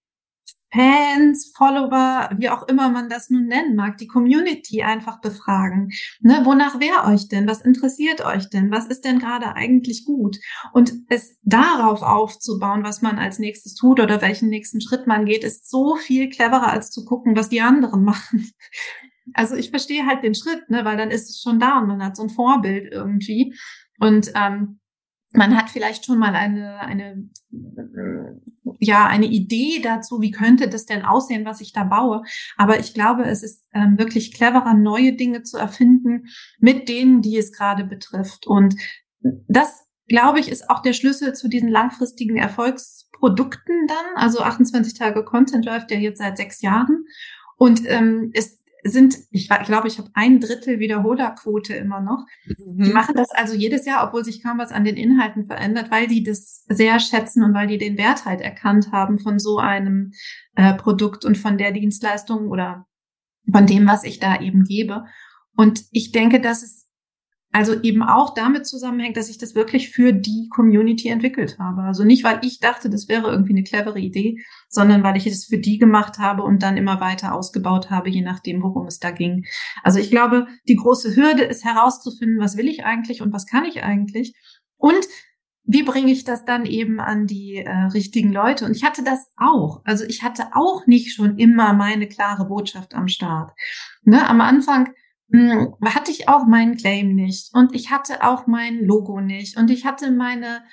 Fans, 0.72 1.52
Follower, 1.56 2.30
wie 2.38 2.48
auch 2.48 2.68
immer 2.68 2.90
man 2.90 3.08
das 3.08 3.28
nun 3.28 3.46
nennen 3.46 3.74
mag, 3.74 3.98
die 3.98 4.06
Community 4.06 4.82
einfach 4.82 5.20
befragen. 5.20 5.90
Ne, 6.20 6.42
wonach 6.44 6.78
wäre 6.78 7.12
euch 7.12 7.28
denn? 7.28 7.48
Was 7.48 7.60
interessiert 7.60 8.24
euch 8.24 8.50
denn? 8.50 8.70
Was 8.70 8.86
ist 8.86 9.04
denn 9.04 9.18
gerade 9.18 9.54
eigentlich 9.54 10.04
gut? 10.04 10.38
Und 10.72 10.92
es 11.08 11.38
darauf 11.42 12.02
aufzubauen, 12.02 12.84
was 12.84 13.02
man 13.02 13.18
als 13.18 13.38
nächstes 13.38 13.74
tut 13.74 14.00
oder 14.00 14.22
welchen 14.22 14.48
nächsten 14.48 14.80
Schritt 14.80 15.06
man 15.06 15.26
geht, 15.26 15.44
ist 15.44 15.68
so 15.68 15.96
viel 15.96 16.28
cleverer, 16.28 16.72
als 16.72 16.90
zu 16.90 17.04
gucken, 17.04 17.36
was 17.36 17.48
die 17.48 17.60
anderen 17.60 18.04
machen. 18.04 18.50
Also 19.34 19.54
ich 19.54 19.70
verstehe 19.70 20.06
halt 20.06 20.24
den 20.24 20.34
Schritt, 20.34 20.70
ne, 20.70 20.84
weil 20.84 20.96
dann 20.96 21.10
ist 21.10 21.30
es 21.30 21.40
schon 21.40 21.60
da 21.60 21.78
und 21.78 21.88
man 21.88 22.02
hat 22.04 22.16
so 22.16 22.22
ein 22.22 22.30
Vorbild 22.30 22.92
irgendwie. 22.92 23.54
Und 23.98 24.32
ähm, 24.34 24.79
man 25.32 25.56
hat 25.56 25.70
vielleicht 25.70 26.06
schon 26.06 26.18
mal 26.18 26.34
eine, 26.34 26.80
eine, 26.80 27.30
ja, 28.80 29.06
eine 29.06 29.26
Idee 29.26 29.80
dazu, 29.82 30.20
wie 30.20 30.32
könnte 30.32 30.68
das 30.68 30.86
denn 30.86 31.02
aussehen, 31.04 31.44
was 31.44 31.60
ich 31.60 31.72
da 31.72 31.84
baue. 31.84 32.22
Aber 32.56 32.80
ich 32.80 32.94
glaube, 32.94 33.24
es 33.24 33.42
ist 33.42 33.66
ähm, 33.72 33.96
wirklich 33.98 34.34
cleverer, 34.34 34.74
neue 34.74 35.14
Dinge 35.14 35.42
zu 35.42 35.56
erfinden 35.56 36.26
mit 36.58 36.88
denen, 36.88 37.22
die 37.22 37.36
es 37.36 37.52
gerade 37.52 37.84
betrifft. 37.84 38.46
Und 38.46 38.74
das, 39.46 39.86
glaube 40.08 40.40
ich, 40.40 40.50
ist 40.50 40.68
auch 40.68 40.82
der 40.82 40.94
Schlüssel 40.94 41.34
zu 41.34 41.48
diesen 41.48 41.68
langfristigen 41.68 42.36
Erfolgsprodukten 42.36 43.86
dann. 43.86 44.16
Also 44.16 44.40
28 44.40 44.94
Tage 44.94 45.24
Content 45.24 45.64
läuft 45.64 45.90
ja 45.92 45.98
jetzt 45.98 46.18
seit 46.18 46.38
sechs 46.38 46.60
Jahren. 46.60 47.04
Und 47.56 47.82
ähm, 47.86 48.30
es 48.32 48.59
sind, 48.84 49.18
ich 49.30 49.48
glaube, 49.48 49.88
ich 49.88 49.98
habe 49.98 50.10
ein 50.14 50.40
Drittel 50.40 50.78
Wiederholerquote 50.78 51.74
immer 51.74 52.00
noch. 52.00 52.24
Mhm. 52.46 52.84
Die 52.84 52.92
machen 52.92 53.14
das 53.14 53.30
also 53.30 53.54
jedes 53.54 53.86
Jahr, 53.86 54.06
obwohl 54.06 54.24
sich 54.24 54.42
kaum 54.42 54.58
was 54.58 54.72
an 54.72 54.84
den 54.84 54.96
Inhalten 54.96 55.44
verändert, 55.44 55.90
weil 55.90 56.06
die 56.06 56.22
das 56.22 56.64
sehr 56.68 57.00
schätzen 57.00 57.42
und 57.42 57.54
weil 57.54 57.66
die 57.66 57.78
den 57.78 57.98
Wert 57.98 58.24
halt 58.24 58.40
erkannt 58.40 58.92
haben 58.92 59.18
von 59.18 59.38
so 59.38 59.58
einem 59.58 60.12
äh, 60.54 60.74
Produkt 60.74 61.24
und 61.24 61.38
von 61.38 61.58
der 61.58 61.72
Dienstleistung 61.72 62.48
oder 62.48 62.86
von 63.50 63.66
dem, 63.66 63.86
was 63.86 64.04
ich 64.04 64.18
da 64.18 64.40
eben 64.40 64.64
gebe. 64.64 65.04
Und 65.56 65.84
ich 65.90 66.12
denke, 66.12 66.40
dass 66.40 66.62
es 66.62 66.89
also 67.52 67.80
eben 67.82 68.02
auch 68.02 68.34
damit 68.34 68.66
zusammenhängt, 68.66 69.16
dass 69.16 69.28
ich 69.28 69.38
das 69.38 69.54
wirklich 69.54 69.90
für 69.90 70.12
die 70.12 70.48
Community 70.50 71.08
entwickelt 71.08 71.58
habe. 71.58 71.82
Also 71.82 72.04
nicht, 72.04 72.22
weil 72.22 72.38
ich 72.42 72.60
dachte, 72.60 72.88
das 72.88 73.08
wäre 73.08 73.30
irgendwie 73.30 73.52
eine 73.52 73.64
clevere 73.64 73.98
Idee, 73.98 74.38
sondern 74.68 75.02
weil 75.02 75.16
ich 75.16 75.26
es 75.26 75.46
für 75.46 75.58
die 75.58 75.78
gemacht 75.78 76.18
habe 76.18 76.42
und 76.42 76.62
dann 76.62 76.76
immer 76.76 77.00
weiter 77.00 77.34
ausgebaut 77.34 77.90
habe, 77.90 78.08
je 78.08 78.22
nachdem, 78.22 78.62
worum 78.62 78.86
es 78.86 78.98
da 79.00 79.10
ging. 79.10 79.44
Also 79.82 79.98
ich 79.98 80.10
glaube, 80.10 80.46
die 80.68 80.76
große 80.76 81.16
Hürde 81.16 81.42
ist 81.42 81.64
herauszufinden, 81.64 82.38
was 82.38 82.56
will 82.56 82.68
ich 82.68 82.84
eigentlich 82.84 83.20
und 83.20 83.32
was 83.32 83.46
kann 83.46 83.64
ich 83.64 83.82
eigentlich 83.82 84.34
und 84.76 85.06
wie 85.64 85.82
bringe 85.82 86.10
ich 86.10 86.24
das 86.24 86.44
dann 86.44 86.66
eben 86.66 87.00
an 87.00 87.26
die 87.26 87.56
äh, 87.56 87.70
richtigen 87.92 88.32
Leute? 88.32 88.64
Und 88.64 88.74
ich 88.74 88.82
hatte 88.82 89.04
das 89.04 89.30
auch. 89.36 89.82
Also 89.84 90.04
ich 90.04 90.22
hatte 90.22 90.48
auch 90.54 90.86
nicht 90.86 91.14
schon 91.14 91.38
immer 91.38 91.74
meine 91.74 92.08
klare 92.08 92.46
Botschaft 92.46 92.94
am 92.94 93.06
Start. 93.06 93.52
Ne? 94.02 94.26
Am 94.28 94.40
Anfang 94.40 94.88
hatte 95.32 96.10
ich 96.10 96.28
auch 96.28 96.46
meinen 96.46 96.76
Claim 96.76 97.14
nicht 97.14 97.54
und 97.54 97.74
ich 97.74 97.90
hatte 97.90 98.24
auch 98.24 98.46
mein 98.46 98.80
Logo 98.84 99.20
nicht 99.20 99.56
und 99.56 99.70
ich 99.70 99.84
hatte 99.84 100.10
meine, 100.10 100.64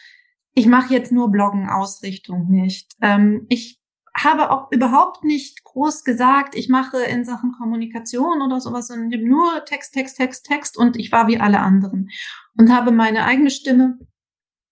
ich 0.54 0.68
mache 0.68 0.94
jetzt 0.94 1.12
nur 1.12 1.32
Bloggen 1.32 1.70
Ausrichtung 1.70 2.50
nicht. 2.50 2.94
Ähm, 3.02 3.46
ich 3.50 3.80
habe 4.16 4.50
auch 4.50 4.72
überhaupt 4.72 5.24
nicht 5.24 5.64
groß 5.64 6.04
gesagt, 6.04 6.56
ich 6.56 6.70
mache 6.70 6.98
in 7.04 7.24
Sachen 7.24 7.52
Kommunikation 7.52 8.42
oder 8.42 8.60
sowas, 8.60 8.88
sondern 8.88 9.24
nur 9.24 9.64
Text, 9.66 9.94
Text, 9.94 10.18
Text, 10.18 10.46
Text 10.46 10.78
und 10.78 10.98
ich 10.98 11.12
war 11.12 11.28
wie 11.28 11.40
alle 11.40 11.60
anderen 11.60 12.10
und 12.58 12.74
habe 12.74 12.92
meine 12.92 13.26
eigene 13.26 13.52
Stimme 13.52 14.00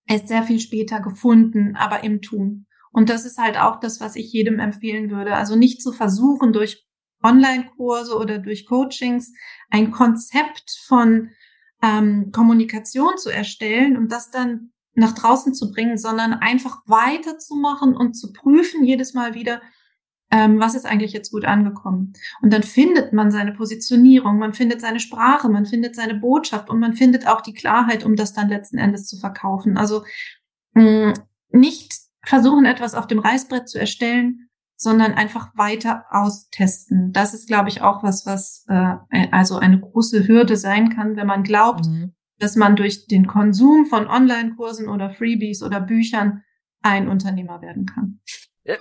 erst 0.08 0.28
sehr 0.28 0.44
viel 0.44 0.60
später 0.60 1.00
gefunden, 1.00 1.76
aber 1.76 2.04
im 2.04 2.22
Tun. 2.22 2.66
Und 2.92 3.10
das 3.10 3.26
ist 3.26 3.38
halt 3.38 3.58
auch 3.58 3.80
das, 3.80 4.00
was 4.00 4.16
ich 4.16 4.32
jedem 4.32 4.60
empfehlen 4.60 5.12
würde. 5.12 5.36
Also 5.36 5.56
nicht 5.58 5.82
zu 5.82 5.92
versuchen, 5.92 6.54
durch 6.54 6.85
Online-Kurse 7.26 8.18
oder 8.18 8.38
durch 8.38 8.66
Coachings 8.66 9.34
ein 9.70 9.92
Konzept 9.92 10.78
von 10.86 11.32
ähm, 11.82 12.32
Kommunikation 12.32 13.18
zu 13.18 13.30
erstellen 13.30 13.98
und 13.98 14.12
das 14.12 14.32
dann 14.32 14.72
nach 14.94 15.14
draußen 15.14 15.54
zu 15.54 15.72
bringen, 15.72 15.98
sondern 15.98 16.34
einfach 16.34 16.82
weiterzumachen 16.86 17.96
und 17.96 18.14
zu 18.14 18.32
prüfen 18.32 18.86
jedes 18.86 19.14
Mal 19.14 19.34
wieder, 19.34 19.62
ähm, 20.32 20.60
was 20.60 20.74
ist 20.74 20.86
eigentlich 20.86 21.12
jetzt 21.14 21.32
gut 21.32 21.46
angekommen. 21.46 22.14
Und 22.42 22.54
dann 22.54 22.64
findet 22.64 23.14
man 23.14 23.30
seine 23.30 23.52
Positionierung, 23.52 24.40
man 24.40 24.54
findet 24.54 24.82
seine 24.82 25.00
Sprache, 25.00 25.50
man 25.50 25.66
findet 25.66 25.96
seine 25.96 26.16
Botschaft 26.16 26.70
und 26.70 26.80
man 26.80 26.94
findet 26.94 27.28
auch 27.28 27.42
die 27.42 27.54
Klarheit, 27.54 28.04
um 28.04 28.16
das 28.16 28.34
dann 28.34 28.50
letzten 28.50 28.78
Endes 28.78 29.06
zu 29.06 29.18
verkaufen. 29.18 29.78
Also 29.78 30.04
mh, 30.74 31.14
nicht 31.50 31.94
versuchen, 32.24 32.66
etwas 32.66 32.96
auf 32.96 33.08
dem 33.08 33.20
Reißbrett 33.20 33.70
zu 33.70 33.80
erstellen, 33.80 34.50
sondern 34.78 35.14
einfach 35.14 35.56
weiter 35.56 36.06
austesten. 36.10 37.12
Das 37.14 37.34
ist, 37.34 37.48
glaube 37.48 37.70
ich, 37.70 37.82
auch 37.82 38.04
was, 38.04 38.26
was 38.26 38.66
äh, 38.68 39.28
also 39.32 39.58
eine 39.58 39.80
große 39.80 40.28
Hürde 40.28 40.58
sein 40.58 40.90
kann, 40.90 41.16
wenn 41.16 41.28
man 41.28 41.44
glaubt, 41.44 41.86
mhm. 41.86 42.14
dass 42.40 42.56
man 42.56 42.76
durch 42.76 43.08
den 43.08 43.28
Konsum 43.28 43.86
von 43.86 44.08
Online-Kursen 44.08 44.90
oder 44.90 45.12
Freebies 45.12 45.64
oder 45.64 45.80
Büchern 45.80 46.44
ein 46.82 47.08
Unternehmer 47.08 47.62
werden 47.62 47.86
kann. 47.86 48.20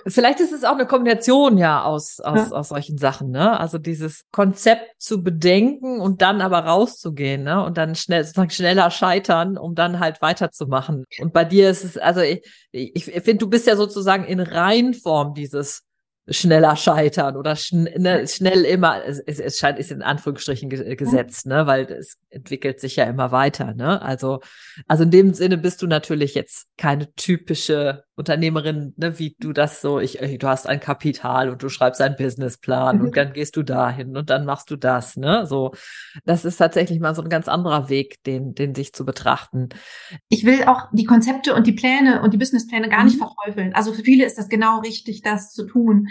Vielleicht 0.07 0.39
ist 0.39 0.51
es 0.51 0.63
auch 0.63 0.73
eine 0.73 0.87
Kombination 0.87 1.57
ja 1.59 1.83
aus, 1.83 2.19
aus, 2.19 2.49
ja. 2.49 2.55
aus 2.55 2.69
solchen 2.69 2.97
Sachen, 2.97 3.29
ne? 3.29 3.59
Also 3.59 3.77
dieses 3.77 4.23
Konzept 4.31 4.99
zu 4.99 5.21
bedenken 5.21 5.99
und 5.99 6.23
dann 6.23 6.41
aber 6.41 6.59
rauszugehen, 6.59 7.43
ne? 7.43 7.63
Und 7.63 7.77
dann 7.77 7.93
schnell, 7.93 8.23
sozusagen 8.23 8.49
schneller 8.49 8.89
scheitern, 8.89 9.57
um 9.59 9.75
dann 9.75 9.99
halt 9.99 10.23
weiterzumachen. 10.23 11.05
Und 11.19 11.33
bei 11.33 11.45
dir 11.45 11.69
ist 11.69 11.83
es, 11.83 11.97
also 11.97 12.21
ich, 12.21 12.43
ich, 12.71 12.95
ich 12.95 13.23
finde, 13.23 13.37
du 13.37 13.47
bist 13.47 13.67
ja 13.67 13.75
sozusagen 13.75 14.25
in 14.25 14.39
Reinform 14.39 15.35
dieses 15.35 15.83
schneller 16.27 16.75
scheitern 16.75 17.35
oder 17.37 17.55
schn 17.55 17.83
ne, 17.97 18.27
schnell 18.27 18.63
immer, 18.65 19.03
es, 19.05 19.19
es 19.19 19.59
scheint, 19.59 19.77
ist 19.77 19.91
in 19.91 20.01
Anführungsstrichen 20.01 20.69
gesetzt, 20.69 21.45
ne, 21.45 21.67
weil 21.67 21.85
es 21.85 22.17
entwickelt 22.29 22.79
sich 22.79 22.95
ja 22.95 23.05
immer 23.05 23.31
weiter, 23.31 23.73
ne? 23.73 24.01
Also, 24.01 24.39
also 24.87 25.03
in 25.03 25.11
dem 25.11 25.33
Sinne 25.33 25.57
bist 25.57 25.81
du 25.81 25.87
natürlich 25.87 26.33
jetzt 26.33 26.67
keine 26.77 27.13
typische 27.13 28.03
Unternehmerin, 28.15 28.93
ne, 28.97 29.19
wie 29.19 29.35
du 29.39 29.53
das 29.53 29.81
so, 29.81 29.99
ich, 29.99 30.19
du 30.39 30.47
hast 30.47 30.67
ein 30.67 30.79
Kapital 30.79 31.49
und 31.49 31.61
du 31.61 31.69
schreibst 31.69 32.01
einen 32.01 32.15
Businessplan 32.15 32.97
mhm. 32.97 33.05
und 33.05 33.17
dann 33.17 33.33
gehst 33.33 33.55
du 33.55 33.63
dahin 33.63 34.17
und 34.17 34.29
dann 34.29 34.45
machst 34.45 34.71
du 34.71 34.77
das, 34.77 35.17
ne? 35.17 35.45
So, 35.45 35.73
das 36.23 36.45
ist 36.45 36.57
tatsächlich 36.57 36.99
mal 36.99 37.13
so 37.13 37.21
ein 37.21 37.29
ganz 37.29 37.47
anderer 37.47 37.89
Weg, 37.89 38.23
den, 38.23 38.55
den 38.55 38.73
sich 38.73 38.93
zu 38.93 39.05
betrachten. 39.05 39.69
Ich 40.29 40.45
will 40.45 40.63
auch 40.63 40.87
die 40.91 41.05
Konzepte 41.05 41.53
und 41.53 41.67
die 41.67 41.73
Pläne 41.73 42.21
und 42.21 42.33
die 42.33 42.37
Businesspläne 42.37 42.89
gar 42.89 43.03
nicht 43.03 43.19
mhm. 43.19 43.27
verteufeln. 43.27 43.75
Also 43.75 43.93
für 43.93 44.03
viele 44.03 44.25
ist 44.25 44.37
das 44.37 44.49
genau 44.49 44.79
richtig, 44.79 45.21
das 45.21 45.51
zu 45.51 45.65
tun. 45.65 46.07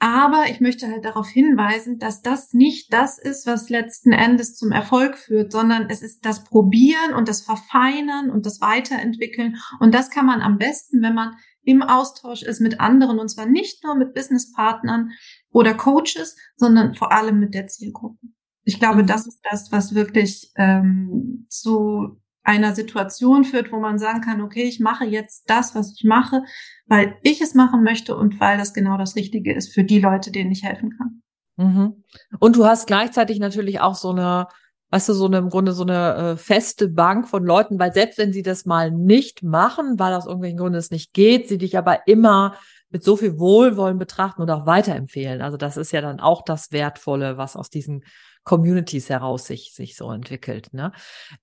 Aber 0.00 0.50
ich 0.50 0.60
möchte 0.60 0.86
halt 0.88 1.04
darauf 1.04 1.28
hinweisen, 1.28 1.98
dass 1.98 2.20
das 2.20 2.52
nicht 2.52 2.92
das 2.92 3.18
ist, 3.18 3.46
was 3.46 3.70
letzten 3.70 4.12
Endes 4.12 4.54
zum 4.54 4.70
Erfolg 4.70 5.16
führt, 5.16 5.50
sondern 5.50 5.88
es 5.88 6.02
ist 6.02 6.26
das 6.26 6.44
Probieren 6.44 7.14
und 7.14 7.26
das 7.26 7.40
Verfeinern 7.40 8.30
und 8.30 8.44
das 8.44 8.60
Weiterentwickeln. 8.60 9.56
Und 9.80 9.94
das 9.94 10.10
kann 10.10 10.26
man 10.26 10.42
am 10.42 10.58
besten, 10.58 11.00
wenn 11.00 11.14
man 11.14 11.36
im 11.62 11.82
Austausch 11.82 12.42
ist 12.42 12.60
mit 12.60 12.80
anderen 12.80 13.18
und 13.18 13.30
zwar 13.30 13.46
nicht 13.46 13.82
nur 13.82 13.94
mit 13.94 14.12
Businesspartnern 14.12 15.12
oder 15.50 15.72
Coaches, 15.72 16.36
sondern 16.56 16.94
vor 16.94 17.12
allem 17.12 17.40
mit 17.40 17.54
der 17.54 17.66
Zielgruppe. 17.68 18.26
Ich 18.64 18.78
glaube, 18.78 19.04
mhm. 19.04 19.06
das 19.06 19.26
ist 19.26 19.40
das, 19.50 19.72
was 19.72 19.94
wirklich 19.94 20.52
ähm, 20.56 21.46
zu 21.48 22.20
einer 22.44 22.74
Situation 22.74 23.44
führt, 23.44 23.72
wo 23.72 23.80
man 23.80 23.98
sagen 23.98 24.20
kann, 24.20 24.42
okay, 24.42 24.64
ich 24.64 24.78
mache 24.78 25.04
jetzt 25.04 25.44
das, 25.48 25.74
was 25.74 25.94
ich 25.96 26.04
mache, 26.04 26.42
weil 26.86 27.16
ich 27.22 27.40
es 27.40 27.54
machen 27.54 27.82
möchte 27.82 28.16
und 28.16 28.38
weil 28.38 28.58
das 28.58 28.74
genau 28.74 28.98
das 28.98 29.16
Richtige 29.16 29.54
ist 29.54 29.74
für 29.74 29.82
die 29.82 29.98
Leute, 29.98 30.30
denen 30.30 30.52
ich 30.52 30.62
helfen 30.62 30.94
kann. 30.96 31.22
Mhm. 31.56 32.04
Und 32.38 32.56
du 32.56 32.66
hast 32.66 32.86
gleichzeitig 32.86 33.38
natürlich 33.38 33.80
auch 33.80 33.94
so 33.94 34.10
eine, 34.10 34.48
weißt 34.90 35.08
du, 35.08 35.14
so 35.14 35.24
eine 35.24 35.38
im 35.38 35.48
Grunde 35.48 35.72
so 35.72 35.84
eine 35.84 36.14
äh, 36.14 36.36
feste 36.36 36.88
Bank 36.88 37.28
von 37.28 37.44
Leuten, 37.44 37.78
weil 37.78 37.94
selbst 37.94 38.18
wenn 38.18 38.32
sie 38.32 38.42
das 38.42 38.66
mal 38.66 38.90
nicht 38.90 39.42
machen, 39.42 39.98
weil 39.98 40.12
aus 40.12 40.26
irgendwelchen 40.26 40.58
Gründen 40.58 40.78
es 40.78 40.90
nicht 40.90 41.14
geht, 41.14 41.48
sie 41.48 41.58
dich 41.58 41.78
aber 41.78 42.06
immer 42.06 42.56
mit 42.90 43.02
so 43.02 43.16
viel 43.16 43.38
Wohlwollen 43.38 43.98
betrachten 43.98 44.42
und 44.42 44.50
auch 44.50 44.66
weiterempfehlen. 44.66 45.40
Also 45.42 45.56
das 45.56 45.76
ist 45.76 45.92
ja 45.92 46.00
dann 46.00 46.20
auch 46.20 46.42
das 46.42 46.70
Wertvolle, 46.70 47.38
was 47.38 47.56
aus 47.56 47.70
diesen 47.70 48.04
Communities 48.44 49.08
heraus 49.08 49.46
sich, 49.46 49.72
sich 49.74 49.96
so 49.96 50.10
entwickelt. 50.12 50.72
Ne? 50.72 50.92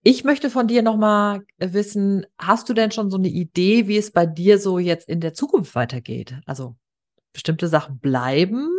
Ich 0.03 0.23
möchte 0.23 0.49
von 0.49 0.67
dir 0.67 0.83
nochmal 0.83 1.41
wissen, 1.57 2.25
hast 2.37 2.69
du 2.69 2.73
denn 2.73 2.91
schon 2.91 3.09
so 3.09 3.17
eine 3.17 3.27
Idee, 3.27 3.87
wie 3.87 3.97
es 3.97 4.11
bei 4.11 4.25
dir 4.25 4.59
so 4.59 4.79
jetzt 4.79 5.09
in 5.09 5.19
der 5.19 5.33
Zukunft 5.33 5.75
weitergeht? 5.75 6.39
Also 6.45 6.75
bestimmte 7.33 7.67
Sachen 7.67 7.99
bleiben? 7.99 8.69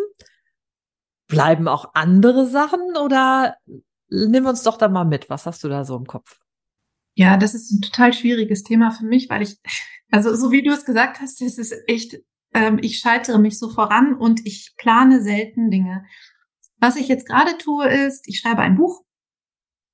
Bleiben 1.26 1.66
auch 1.66 1.94
andere 1.94 2.46
Sachen 2.46 2.96
oder 3.02 3.56
nimm 4.08 4.46
uns 4.46 4.62
doch 4.62 4.78
da 4.78 4.88
mal 4.88 5.04
mit. 5.04 5.28
Was 5.28 5.46
hast 5.46 5.64
du 5.64 5.68
da 5.68 5.84
so 5.84 5.96
im 5.96 6.06
Kopf? 6.06 6.38
Ja, 7.14 7.36
das 7.36 7.54
ist 7.54 7.70
ein 7.72 7.82
total 7.82 8.12
schwieriges 8.12 8.62
Thema 8.62 8.90
für 8.90 9.04
mich, 9.04 9.28
weil 9.28 9.42
ich, 9.42 9.58
also 10.10 10.34
so 10.36 10.52
wie 10.52 10.62
du 10.62 10.70
es 10.70 10.84
gesagt 10.84 11.20
hast, 11.20 11.42
es 11.42 11.58
ist 11.58 11.74
echt, 11.86 12.18
ähm, 12.54 12.78
ich 12.82 12.98
scheitere 12.98 13.38
mich 13.38 13.58
so 13.58 13.68
voran 13.68 14.14
und 14.14 14.46
ich 14.46 14.74
plane 14.76 15.22
selten 15.22 15.70
Dinge. 15.70 16.04
Was 16.82 16.96
ich 16.96 17.06
jetzt 17.06 17.28
gerade 17.28 17.56
tue, 17.58 17.86
ist, 17.86 18.26
ich 18.26 18.40
schreibe 18.40 18.60
ein 18.60 18.74
Buch. 18.74 19.04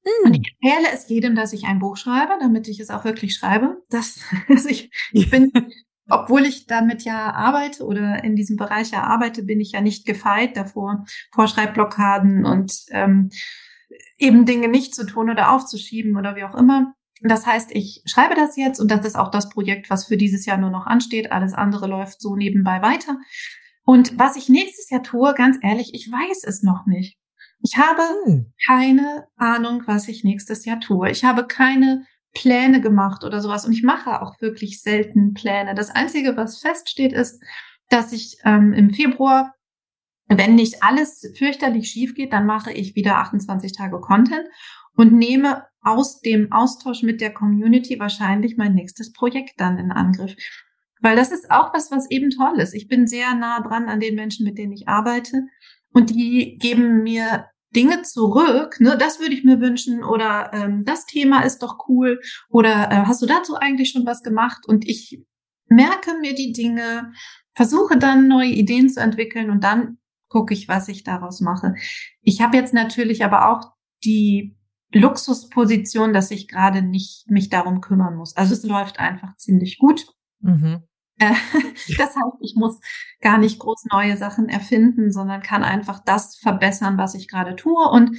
Mm. 0.05 0.27
Und 0.27 0.39
ich 0.39 0.57
empfehle 0.59 0.89
es 0.91 1.07
jedem, 1.11 1.35
dass 1.35 1.53
ich 1.53 1.67
ein 1.67 1.81
Buch 1.81 1.99
schreibe, 1.99 2.33
damit 2.41 2.67
ich 2.67 2.81
es 2.81 2.89
auch 2.89 3.05
wirklich 3.05 3.35
schreibe. 3.35 3.83
Das, 3.91 4.21
also 4.49 4.71
ich, 4.71 4.91
ich 5.13 5.31
bin, 5.31 5.53
obwohl 6.09 6.47
ich 6.47 6.67
damit 6.67 7.03
ja 7.03 7.35
arbeite 7.35 7.85
oder 7.85 8.25
in 8.25 8.37
diesem 8.37 8.57
Bereich 8.57 8.91
ja 8.91 9.03
arbeite, 9.03 9.43
bin 9.43 9.61
ich 9.61 9.73
ja 9.73 9.83
nicht 9.83 10.07
gefeit 10.07 10.57
davor, 10.57 11.05
Vorschreibblockaden 11.35 12.47
und 12.47 12.73
ähm, 12.89 13.29
eben 14.17 14.47
Dinge 14.47 14.69
nicht 14.69 14.95
zu 14.95 15.05
tun 15.05 15.29
oder 15.29 15.53
aufzuschieben 15.53 16.17
oder 16.17 16.37
wie 16.37 16.45
auch 16.45 16.55
immer. 16.55 16.95
Das 17.21 17.47
heißt, 17.47 17.71
ich 17.73 18.03
schreibe 18.07 18.35
das 18.35 18.57
jetzt 18.57 18.81
und 18.81 18.91
das 18.91 19.05
ist 19.05 19.17
auch 19.17 19.31
das 19.31 19.51
Projekt, 19.51 19.91
was 19.91 20.07
für 20.07 20.17
dieses 20.17 20.47
Jahr 20.47 20.57
nur 20.57 20.71
noch 20.71 20.87
ansteht. 20.87 21.33
Alles 21.33 21.53
andere 21.53 21.87
läuft 21.87 22.23
so 22.23 22.35
nebenbei 22.35 22.81
weiter. 22.81 23.19
Und 23.89 24.19
was 24.19 24.37
ich 24.37 24.51
nächstes 24.51 24.91
Jahr 24.91 25.03
tue, 25.03 25.33
ganz 25.33 25.57
ehrlich, 25.63 25.95
ich 25.95 26.13
weiß 26.13 26.45
es 26.45 26.63
noch 26.63 26.85
nicht. 26.85 27.17
Ich 27.63 27.79
habe 27.79 28.03
hm. 28.27 28.53
keine 28.67 29.27
Ahnung, 29.37 29.83
was 29.87 30.09
ich 30.09 30.25
nächstes 30.25 30.67
Jahr 30.67 30.79
tue. 30.79 31.11
Ich 31.11 31.25
habe 31.25 31.47
keine 31.47 32.05
Pläne 32.35 32.83
gemacht 32.83 33.25
oder 33.25 33.41
sowas. 33.41 33.65
Und 33.65 33.73
ich 33.73 33.83
mache 33.83 34.21
auch 34.21 34.39
wirklich 34.43 34.83
selten 34.83 35.33
Pläne. 35.33 35.75
Das 35.75 35.89
Einzige, 35.89 36.37
was 36.37 36.59
feststeht, 36.59 37.15
ist, 37.15 37.43
dass 37.89 38.13
ich 38.13 38.37
ähm, 38.45 38.75
im 38.75 38.91
Februar, 38.91 39.55
wenn 40.27 40.55
nicht 40.55 40.83
alles 40.83 41.27
fürchterlich 41.39 41.89
schief 41.89 42.15
geht, 42.15 42.35
dann 42.35 42.45
mache 42.45 42.71
ich 42.71 42.95
wieder 42.95 43.17
28 43.17 43.73
Tage 43.73 44.01
Content 44.01 44.49
und 44.97 45.15
nehme 45.15 45.65
aus 45.81 46.21
dem 46.21 46.53
Austausch 46.53 47.03
mit 47.03 47.23
der 47.23 47.33
Community 47.33 47.99
wahrscheinlich 47.99 48.59
mein 48.59 48.75
nächstes 48.75 49.15
Projekt 49.15 49.59
dann 49.59 49.79
in 49.79 49.93
Angriff. 49.93 50.37
Weil 51.01 51.17
das 51.17 51.33
ist 51.33 51.51
auch 51.51 51.73
was, 51.75 51.91
was 51.91 52.11
eben 52.11 52.31
toll 52.31 52.59
ist. 52.61 52.75
Ich 52.75 52.89
bin 52.89 53.07
sehr 53.07 53.35
nah 53.35 53.61
dran 53.61 53.89
an 53.89 54.01
den 54.01 54.15
Menschen, 54.15 54.45
mit 54.45 54.59
denen 54.59 54.73
ich 54.73 54.89
arbeite. 54.89 55.45
Und 55.93 56.11
die 56.11 56.59
geben 56.59 57.03
mir 57.03 57.47
Dinge 57.75 58.03
zurück, 58.03 58.81
ne, 58.81 58.97
das 58.99 59.21
würde 59.21 59.35
ich 59.35 59.45
mir 59.45 59.61
wünschen 59.61 60.03
oder 60.03 60.51
ähm, 60.55 60.85
das 60.85 61.05
Thema 61.05 61.43
ist 61.43 61.63
doch 61.63 61.77
cool 61.89 62.19
oder 62.49 62.91
äh, 62.91 63.05
hast 63.05 63.21
du 63.21 63.27
dazu 63.27 63.57
eigentlich 63.57 63.91
schon 63.91 64.07
was 64.07 64.23
gemacht? 64.23 64.67
Und 64.67 64.89
ich 64.89 65.23
merke 65.67 66.15
mir 66.19 66.35
die 66.35 66.53
Dinge, 66.53 67.13
versuche 67.55 67.99
dann 67.99 68.27
neue 68.27 68.49
Ideen 68.49 68.89
zu 68.89 69.01
entwickeln 69.01 69.51
und 69.51 69.65
dann 69.65 69.99
gucke 70.29 70.55
ich, 70.55 70.69
was 70.69 70.89
ich 70.89 71.05
daraus 71.05 71.41
mache. 71.41 71.75
Ich 72.23 72.41
habe 72.41 72.57
jetzt 72.57 72.73
natürlich 72.73 73.25
aber 73.25 73.51
auch 73.51 73.73
die 74.05 74.57
Luxusposition, 74.93 76.15
dass 76.15 76.31
ich 76.31 76.49
gerade 76.49 76.83
nicht 76.83 77.31
mich 77.31 77.51
darum 77.51 77.81
kümmern 77.81 78.17
muss. 78.17 78.37
Also 78.37 78.55
es 78.55 78.63
läuft 78.63 78.99
einfach 78.99 79.37
ziemlich 79.37 79.79
gut. 79.79 80.07
Mhm. 80.41 80.85
Äh, 81.19 81.35
das 81.99 82.17
heißt, 82.17 82.37
ich 82.41 82.55
muss 82.57 82.81
gar 83.21 83.39
nicht 83.39 83.59
groß 83.59 83.87
neue 83.93 84.17
Sachen 84.17 84.49
erfinden, 84.49 85.13
sondern 85.13 85.43
kann 85.43 85.65
einfach 85.65 86.01
das 86.05 86.37
verbessern, 86.37 86.99
was 86.99 87.15
ich 87.15 87.29
gerade 87.29 87.57
tue. 87.57 87.89
Und 87.91 88.19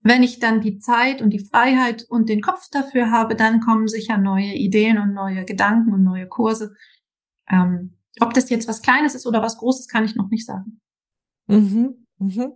wenn 0.00 0.22
ich 0.22 0.38
dann 0.38 0.60
die 0.60 0.78
Zeit 0.78 1.22
und 1.22 1.30
die 1.30 1.44
Freiheit 1.44 2.04
und 2.08 2.28
den 2.28 2.40
Kopf 2.40 2.68
dafür 2.70 3.10
habe, 3.10 3.34
dann 3.34 3.60
kommen 3.60 3.88
sicher 3.88 4.16
neue 4.16 4.54
Ideen 4.54 4.98
und 4.98 5.12
neue 5.12 5.44
Gedanken 5.44 5.92
und 5.92 6.04
neue 6.04 6.26
Kurse. 6.26 6.74
Ähm, 7.48 7.98
ob 8.20 8.34
das 8.34 8.50
jetzt 8.50 8.68
was 8.68 8.82
Kleines 8.82 9.14
ist 9.14 9.26
oder 9.26 9.42
was 9.42 9.58
Großes, 9.58 9.88
kann 9.88 10.04
ich 10.04 10.14
noch 10.14 10.28
nicht 10.28 10.46
sagen. 10.46 10.80
Mhm, 11.46 12.06
mhm. 12.18 12.52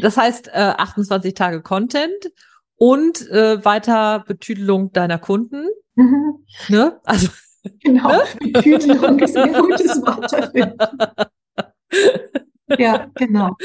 Das 0.00 0.16
heißt, 0.16 0.48
äh, 0.48 0.74
28 0.78 1.34
Tage 1.34 1.62
Content 1.62 2.32
und 2.76 3.28
äh, 3.28 3.64
weiter 3.64 4.24
Betüdelung 4.26 4.92
deiner 4.92 5.18
Kunden. 5.18 5.66
Mhm. 5.96 6.46
Ne? 6.68 7.00
Also 7.04 7.28
Genau, 7.82 8.22
Betütelung 8.40 9.18
ist 9.18 9.36
ein 9.36 9.52
gutes 9.52 10.00
Wort 10.02 10.32
dafür. 10.32 10.76
Ja, 12.78 13.08
genau. 13.16 13.56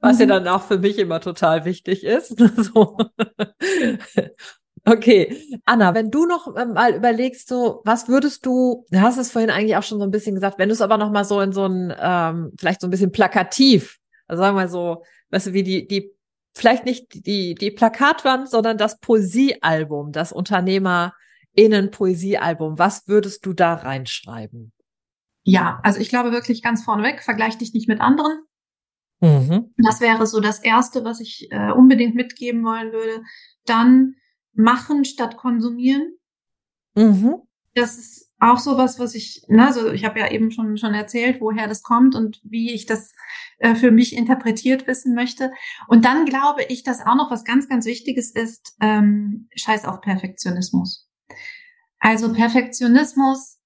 Was 0.00 0.20
ja 0.20 0.26
mhm. 0.26 0.30
dann 0.30 0.48
auch 0.48 0.62
für 0.62 0.78
mich 0.78 0.98
immer 0.98 1.20
total 1.20 1.64
wichtig 1.64 2.04
ist. 2.04 2.36
so. 2.56 2.96
Okay, 4.84 5.36
Anna, 5.64 5.94
wenn 5.94 6.10
du 6.10 6.26
noch 6.26 6.56
ähm, 6.56 6.72
mal 6.72 6.94
überlegst, 6.94 7.48
so 7.48 7.82
was 7.84 8.08
würdest 8.08 8.44
du, 8.46 8.84
du 8.90 9.00
hast 9.00 9.16
es 9.16 9.30
vorhin 9.30 9.50
eigentlich 9.50 9.76
auch 9.76 9.82
schon 9.82 9.98
so 9.98 10.04
ein 10.04 10.10
bisschen 10.10 10.34
gesagt, 10.34 10.58
wenn 10.58 10.68
du 10.68 10.72
es 10.72 10.80
aber 10.80 10.98
noch 10.98 11.10
mal 11.10 11.24
so 11.24 11.40
in 11.40 11.52
so 11.52 11.66
ein, 11.66 11.94
ähm, 12.00 12.52
vielleicht 12.58 12.80
so 12.80 12.88
ein 12.88 12.90
bisschen 12.90 13.12
plakativ, 13.12 13.98
also 14.26 14.42
sagen 14.42 14.56
wir 14.56 14.68
so, 14.68 15.04
weißt 15.30 15.48
du, 15.48 15.52
wie 15.52 15.62
die, 15.62 15.86
die, 15.86 16.12
vielleicht 16.54 16.84
nicht 16.84 17.26
die, 17.26 17.54
die 17.54 17.70
Plakatwand, 17.70 18.48
sondern 18.48 18.76
das 18.76 18.98
Poesiealbum, 18.98 20.10
das 20.10 20.32
Unternehmer 20.32 21.14
in 21.54 21.74
ein 21.74 21.90
Poesiealbum. 21.90 22.78
Was 22.78 23.08
würdest 23.08 23.44
du 23.46 23.52
da 23.52 23.74
reinschreiben? 23.74 24.72
Ja, 25.44 25.80
also 25.82 26.00
ich 26.00 26.08
glaube 26.08 26.32
wirklich 26.32 26.62
ganz 26.62 26.84
vorneweg, 26.84 27.22
vergleich 27.22 27.58
dich 27.58 27.74
nicht 27.74 27.88
mit 27.88 28.00
anderen. 28.00 28.42
Mhm. 29.20 29.72
Das 29.76 30.00
wäre 30.00 30.26
so 30.26 30.40
das 30.40 30.58
Erste, 30.58 31.04
was 31.04 31.20
ich 31.20 31.48
äh, 31.50 31.72
unbedingt 31.72 32.14
mitgeben 32.14 32.64
wollen 32.64 32.92
würde. 32.92 33.22
Dann 33.66 34.14
machen 34.52 35.04
statt 35.04 35.36
konsumieren. 35.36 36.16
Mhm. 36.94 37.42
Das 37.74 37.96
ist 37.96 38.32
auch 38.38 38.58
sowas, 38.58 38.98
was 38.98 39.14
ich, 39.14 39.44
ne, 39.48 39.66
also 39.66 39.92
ich 39.92 40.04
habe 40.04 40.18
ja 40.18 40.30
eben 40.30 40.50
schon 40.50 40.76
schon 40.76 40.94
erzählt, 40.94 41.40
woher 41.40 41.68
das 41.68 41.82
kommt 41.82 42.16
und 42.16 42.40
wie 42.42 42.72
ich 42.72 42.86
das 42.86 43.14
äh, 43.58 43.76
für 43.76 43.92
mich 43.92 44.16
interpretiert 44.16 44.88
wissen 44.88 45.14
möchte. 45.14 45.52
Und 45.86 46.04
dann 46.04 46.26
glaube 46.26 46.64
ich, 46.68 46.82
dass 46.82 47.06
auch 47.06 47.14
noch 47.14 47.30
was 47.30 47.44
ganz, 47.44 47.68
ganz 47.68 47.86
Wichtiges 47.86 48.32
ist, 48.32 48.76
ähm, 48.80 49.48
Scheiß 49.54 49.84
auf 49.84 50.00
Perfektionismus. 50.00 51.08
Also 51.98 52.32
Perfektionismus, 52.32 53.58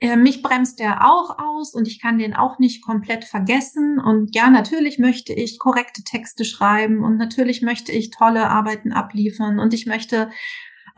äh, 0.00 0.16
mich 0.16 0.42
bremst 0.42 0.78
der 0.78 1.06
auch 1.06 1.38
aus 1.38 1.74
und 1.74 1.88
ich 1.88 2.00
kann 2.00 2.18
den 2.18 2.34
auch 2.34 2.58
nicht 2.58 2.84
komplett 2.84 3.24
vergessen. 3.24 3.98
Und 3.98 4.34
ja, 4.34 4.50
natürlich 4.50 4.98
möchte 4.98 5.32
ich 5.32 5.58
korrekte 5.58 6.02
Texte 6.02 6.44
schreiben 6.44 7.04
und 7.04 7.16
natürlich 7.16 7.62
möchte 7.62 7.92
ich 7.92 8.10
tolle 8.10 8.48
Arbeiten 8.48 8.92
abliefern 8.92 9.58
und 9.58 9.74
ich 9.74 9.86
möchte 9.86 10.30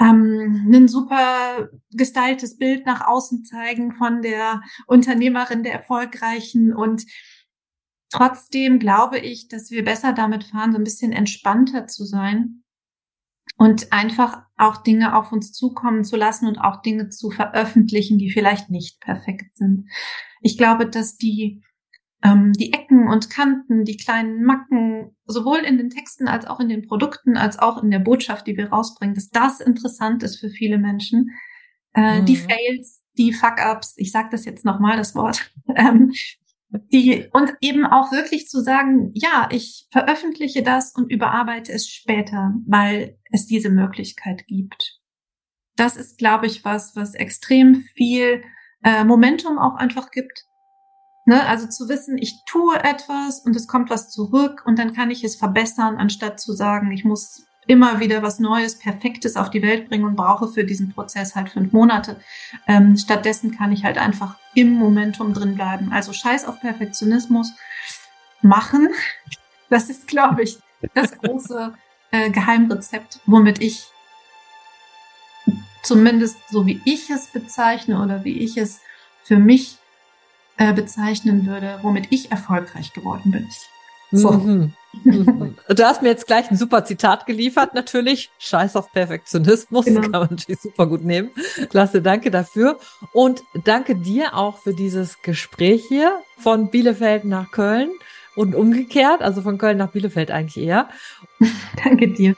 ähm, 0.01 0.71
ein 0.73 0.89
super 0.89 1.69
gestyltes 1.93 2.59
Bild 2.59 2.87
nach 2.87 3.07
außen 3.07 3.45
zeigen 3.45 3.93
von 3.93 4.23
der 4.23 4.63
Unternehmerin, 4.87 5.65
der 5.65 5.73
Erfolgreichen. 5.73 6.73
Und 6.73 7.05
trotzdem 8.11 8.79
glaube 8.79 9.19
ich, 9.19 9.49
dass 9.49 9.71
wir 9.71 9.85
besser 9.85 10.13
damit 10.13 10.45
fahren, 10.45 10.73
so 10.73 10.79
ein 10.79 10.85
bisschen 10.85 11.13
entspannter 11.13 11.87
zu 11.87 12.05
sein 12.05 12.63
und 13.59 13.93
einfach 13.93 14.43
auch 14.57 14.79
Dinge 14.79 15.17
auf 15.17 15.33
uns 15.33 15.53
zukommen 15.53 16.05
zu 16.05 16.17
lassen 16.17 16.47
und 16.47 16.59
auch 16.59 16.81
Dinge 16.81 17.11
zu 17.11 17.31
veröffentlichen, 17.31 18.17
die 18.17 18.31
vielleicht 18.31 18.71
nicht 18.71 19.01
perfekt 19.01 19.57
sind. 19.57 19.89
Ich 20.41 20.57
glaube, 20.57 20.89
dass 20.89 21.17
die 21.17 21.63
ähm, 22.23 22.53
die 22.53 22.73
Ecken 22.73 23.09
und 23.09 23.31
Kanten, 23.31 23.85
die 23.85 23.97
kleinen 23.97 24.43
Macken, 24.43 25.17
sowohl 25.27 25.59
in 25.59 25.79
den 25.79 25.91
Texten 25.91 26.27
als 26.27 26.47
auch 26.47 26.59
in 26.59 26.69
den 26.69 26.83
Produkten, 26.83 27.37
als 27.37 27.59
auch 27.59 27.83
in 27.83 27.91
der 27.91 28.01
Botschaft, 28.01 28.47
die 28.47 28.57
wir 28.57 28.71
rausbringen, 28.71 29.15
dass 29.15 29.31
das 29.31 29.61
interessant 29.61 30.23
ist 30.23 30.41
für 30.41 30.51
viele 30.51 30.79
Menschen. 30.79 31.31
Äh, 31.95 32.21
mhm. 32.21 32.27
Die 32.27 32.37
Fails, 32.37 33.03
die 33.17 33.33
Fuck-ups, 33.33 33.95
ich 33.99 34.11
sage 34.11 34.29
das 34.33 34.45
jetzt 34.45 34.65
nochmal, 34.65 34.97
das 34.97 35.15
Wort, 35.15 35.53
ähm, 35.77 36.13
die, 36.71 37.29
und 37.33 37.55
eben 37.61 37.87
auch 37.87 38.13
wirklich 38.13 38.49
zu 38.49 38.61
sagen, 38.61 39.11
ja, 39.15 39.49
ich 39.51 39.89
veröffentliche 39.91 40.63
das 40.63 40.95
und 40.95 41.11
überarbeite 41.11 41.73
es 41.73 41.89
später, 41.89 42.55
weil 42.67 43.19
es 43.33 43.47
diese 43.47 43.71
Möglichkeit 43.71 44.47
gibt. 44.47 44.99
Das 45.77 45.97
ist, 45.97 46.19
glaube 46.19 46.47
ich, 46.47 46.65
was, 46.65 46.97
was 46.97 47.15
extrem 47.15 47.85
viel 47.95 48.43
äh, 48.83 49.05
Momentum 49.05 49.59
auch 49.59 49.77
einfach 49.77 50.11
gibt 50.11 50.49
Ne? 51.29 51.47
Also 51.47 51.67
zu 51.67 51.91
wissen, 51.91 52.17
ich 52.17 52.43
tue 52.47 52.75
etwas 52.83 53.41
und 53.45 53.55
es 53.55 53.67
kommt 53.67 53.91
was 53.91 54.09
zurück 54.09 54.63
und 54.65 54.79
dann 54.79 54.95
kann 54.95 55.11
ich 55.11 55.23
es 55.25 55.37
verbessern, 55.37 55.99
anstatt 55.99 56.41
zu 56.41 56.55
sagen, 56.55 56.91
ich 56.91 57.05
muss 57.05 57.45
immer 57.69 58.01
wieder 58.01 58.23
was 58.23 58.41
Neues, 58.41 58.79
Perfektes 58.79 59.37
auf 59.37 59.51
die 59.51 59.63
Welt 59.63 59.89
bringen 59.89 60.05
und 60.05 60.17
brauche 60.17 60.49
für 60.49 60.65
diesen 60.65 60.93
Prozess 60.93 61.37
halt 61.37 61.51
fünf 61.51 61.73
Monate. 61.73 62.19
Ähm, 62.67 62.97
stattdessen 62.97 63.57
kann 63.57 63.73
ich 63.73 63.85
halt 63.85 63.99
einfach 63.99 64.37
im 64.55 64.73
Momentum 64.73 65.35
drin 65.35 65.55
bleiben. 65.55 65.93
Also 65.93 66.13
scheiß 66.13 66.47
auf 66.47 66.61
Perfektionismus 66.61 67.53
machen. 68.43 68.89
Das 69.69 69.91
ist, 69.91 70.09
glaube 70.09 70.43
ich, 70.43 70.59
das 70.95 71.19
große 71.19 71.75
äh, 72.11 72.31
Geheimrezept, 72.31 73.21
womit 73.27 73.61
ich 73.61 73.89
zumindest 75.83 76.39
so 76.51 76.67
wie 76.67 76.81
ich 76.85 77.11
es 77.11 77.29
bezeichne 77.29 78.03
oder 78.03 78.25
wie 78.25 78.39
ich 78.39 78.57
es 78.57 78.81
für 79.25 79.39
mich 79.39 79.77
äh, 80.57 80.73
bezeichnen 80.73 81.47
würde, 81.47 81.79
womit 81.83 82.09
ich 82.11 82.31
erfolgreich 82.31 82.95
geworden 82.95 83.31
bin. 83.31 83.47
So. 84.11 84.33
Mhm. 84.33 84.75
Mhm. 84.93 85.57
Du 85.69 85.85
hast 85.85 86.03
mir 86.03 86.09
jetzt 86.09 86.27
gleich 86.27 86.51
ein 86.51 86.57
super 86.57 86.85
Zitat 86.85 87.27
geliefert, 87.27 87.75
natürlich. 87.75 88.31
Scheiß 88.39 88.77
auf 88.77 88.93
Perfektionismus, 88.93 89.85
genau. 89.85 90.01
kann 90.03 90.11
man 90.13 90.29
natürlich 90.31 90.61
super 90.61 90.87
gut 90.87 91.05
nehmen. 91.05 91.31
Klasse, 91.71 92.03
danke 92.03 92.31
dafür. 92.31 92.79
Und 93.13 93.43
danke 93.65 93.97
dir 93.97 94.35
auch 94.35 94.59
für 94.59 94.75
dieses 94.75 95.23
Gespräch 95.23 95.85
hier 95.87 96.21
von 96.39 96.71
Bielefeld 96.71 97.25
nach 97.25 97.51
Köln 97.51 97.91
und 98.37 98.55
umgekehrt, 98.55 99.23
also 99.23 99.43
von 99.43 99.59
Köln 99.59 99.79
nach 99.79 99.91
Bielefeld 99.91 100.31
eigentlich 100.31 100.65
eher. 100.65 100.89
danke 101.85 102.09
dir. 102.09 102.37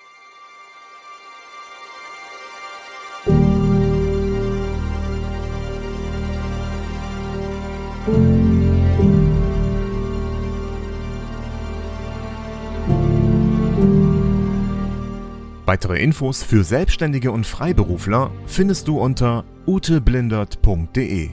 Weitere 15.71 16.03
Infos 16.03 16.43
für 16.43 16.65
Selbstständige 16.65 17.31
und 17.31 17.47
Freiberufler 17.47 18.33
findest 18.49 18.89
du 18.89 18.99
unter 18.99 19.45
uteblindert.de. 19.67 21.31